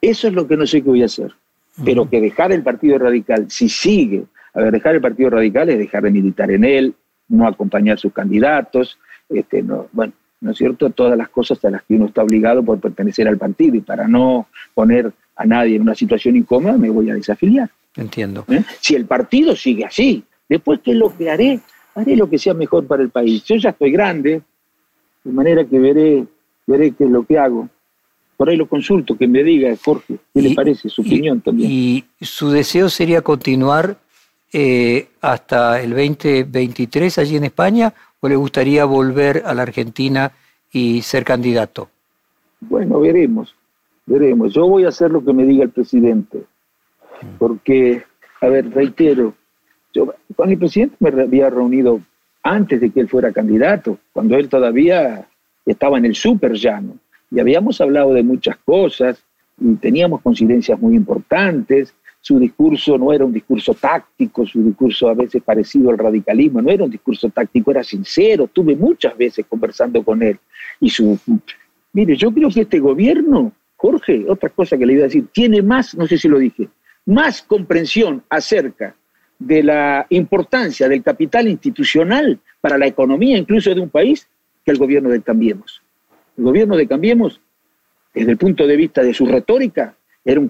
[0.00, 1.34] Eso es lo que no sé qué voy a hacer
[1.82, 5.78] pero que dejar el Partido Radical, si sigue, a ver, dejar el Partido Radical es
[5.78, 6.94] dejar de militar en él,
[7.28, 10.90] no acompañar sus candidatos, este, no, bueno, ¿no es cierto?
[10.90, 14.06] Todas las cosas a las que uno está obligado por pertenecer al partido y para
[14.06, 17.70] no poner a nadie en una situación incómoda me voy a desafiliar.
[17.96, 18.44] Entiendo.
[18.48, 18.62] ¿Eh?
[18.80, 21.60] Si el partido sigue así, después, ¿qué es lo que haré?
[21.94, 23.44] Haré lo que sea mejor para el país.
[23.44, 24.42] Yo ya estoy grande,
[25.22, 26.26] de manera que veré,
[26.66, 27.68] veré qué es lo que hago
[28.36, 31.70] por ahí lo consulto, que me diga, Jorge, qué le parece, su opinión también.
[31.70, 33.98] ¿Y su deseo sería continuar
[34.52, 40.32] eh, hasta el 2023 allí en España o le gustaría volver a la Argentina
[40.72, 41.88] y ser candidato?
[42.60, 43.54] Bueno, veremos,
[44.06, 44.52] veremos.
[44.52, 46.42] Yo voy a hacer lo que me diga el presidente,
[47.38, 48.02] porque,
[48.40, 49.34] a ver, reitero,
[49.92, 52.00] yo con el presidente me había reunido
[52.42, 55.26] antes de que él fuera candidato, cuando él todavía
[55.64, 56.98] estaba en el súper llano
[57.30, 59.22] y habíamos hablado de muchas cosas
[59.58, 61.94] y teníamos coincidencias muy importantes.
[62.20, 66.70] Su discurso no era un discurso táctico, su discurso a veces parecido al radicalismo, no
[66.70, 68.48] era un discurso táctico, era sincero.
[68.52, 70.38] Tuve muchas veces conversando con él.
[70.80, 71.18] Y su.
[71.92, 75.60] Mire, yo creo que este gobierno, Jorge, otra cosa que le iba a decir, tiene
[75.60, 76.68] más, no sé si lo dije,
[77.06, 78.96] más comprensión acerca
[79.38, 84.28] de la importancia del capital institucional para la economía incluso de un país
[84.64, 85.82] que el gobierno del Cambiemos.
[86.36, 87.40] El gobierno de Cambiemos,
[88.14, 90.48] desde el punto de vista de su retórica, era un,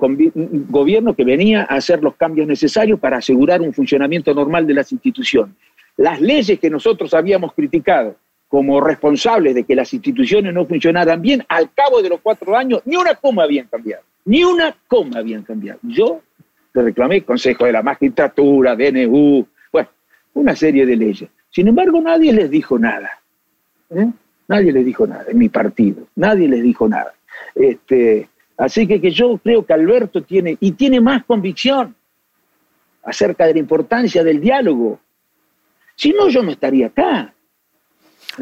[0.68, 4.92] gobierno que venía a hacer los cambios necesarios para asegurar un funcionamiento normal de las
[4.92, 5.56] instituciones.
[5.96, 11.44] Las leyes que nosotros habíamos criticado como responsables de que las instituciones no funcionaran bien,
[11.48, 14.04] al cabo de los cuatro años, ni una coma habían cambiado.
[14.26, 15.80] Ni una coma habían cambiado.
[15.82, 16.22] Yo
[16.74, 19.88] le reclamé Consejo de la Magistratura, DNU, bueno,
[20.34, 21.30] una serie de leyes.
[21.50, 23.10] Sin embargo, nadie les dijo nada.
[23.90, 24.08] ¿eh?
[24.48, 27.14] Nadie les dijo nada, en mi partido, nadie les dijo nada.
[27.54, 31.94] Este, así que, que yo creo que Alberto tiene, y tiene más convicción
[33.04, 34.98] acerca de la importancia del diálogo.
[35.94, 37.32] Si no, yo no estaría acá.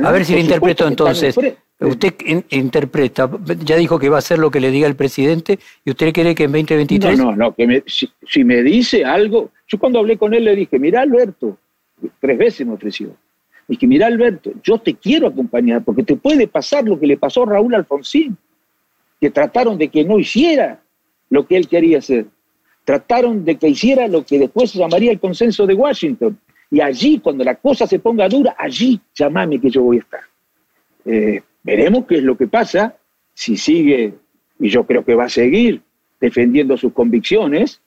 [0.02, 1.36] A ver si le interpreto entonces.
[1.82, 2.14] Usted
[2.50, 3.30] interpreta,
[3.64, 6.34] ya dijo que va a hacer lo que le diga el presidente, ¿y usted cree
[6.34, 7.18] que en 2023?
[7.18, 10.78] No, no, no, que si, me dice algo, yo cuando hablé con él le dije,
[10.78, 11.58] mira Alberto,
[12.20, 13.14] tres veces me ofreció,
[13.66, 17.42] dije, mira Alberto, yo te quiero acompañar porque te puede pasar lo que le pasó
[17.42, 18.36] a Raúl Alfonsín,
[19.20, 20.80] que trataron de que no hiciera
[21.30, 22.26] lo que él quería hacer,
[22.84, 26.38] trataron de que hiciera lo que después se llamaría el consenso de Washington,
[26.72, 30.20] y allí, cuando la cosa se ponga dura, allí llamame que yo voy a estar.
[31.04, 32.96] Eh, veremos qué es lo que pasa,
[33.34, 34.14] si sigue,
[34.58, 35.80] y yo creo que va a seguir,
[36.20, 37.80] defendiendo sus convicciones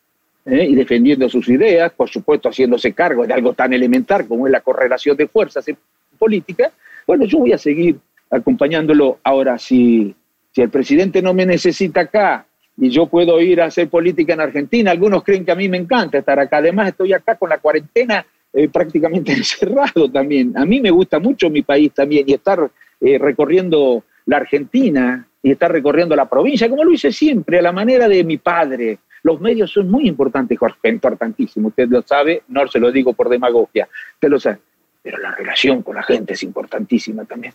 [0.45, 4.51] eh, y defendiendo sus ideas, por supuesto haciéndose cargo de algo tan elemental como es
[4.51, 5.77] la correlación de fuerzas en
[6.17, 6.71] política,
[7.07, 7.97] bueno, yo voy a seguir
[8.29, 9.19] acompañándolo.
[9.23, 10.15] Ahora, si,
[10.51, 12.45] si el presidente no me necesita acá
[12.77, 15.77] y yo puedo ir a hacer política en Argentina, algunos creen que a mí me
[15.77, 20.57] encanta estar acá, además estoy acá con la cuarentena eh, prácticamente encerrado también.
[20.57, 22.69] A mí me gusta mucho mi país también y estar
[23.01, 27.71] eh, recorriendo la Argentina y estar recorriendo la provincia, como lo hice siempre, a la
[27.71, 28.99] manera de mi padre.
[29.23, 31.69] Los medios son muy importantes, Jorge, importantísimo.
[31.69, 34.59] Usted lo sabe, no se lo digo por demagogia, usted lo sabe.
[35.01, 37.53] Pero la relación con la gente es importantísima también.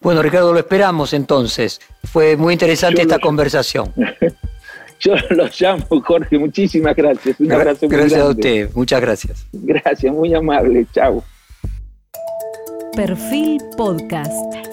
[0.00, 1.80] Bueno, Ricardo, lo esperamos entonces.
[2.04, 3.92] Fue muy interesante esta conversación.
[5.00, 6.38] Yo lo llamo, Jorge.
[6.38, 7.40] Muchísimas gracias.
[7.40, 8.70] Un abrazo Gracias a usted.
[8.74, 9.46] Muchas gracias.
[9.52, 10.86] Gracias, muy amable.
[10.92, 11.24] Chao.
[12.94, 14.71] Perfil Podcast.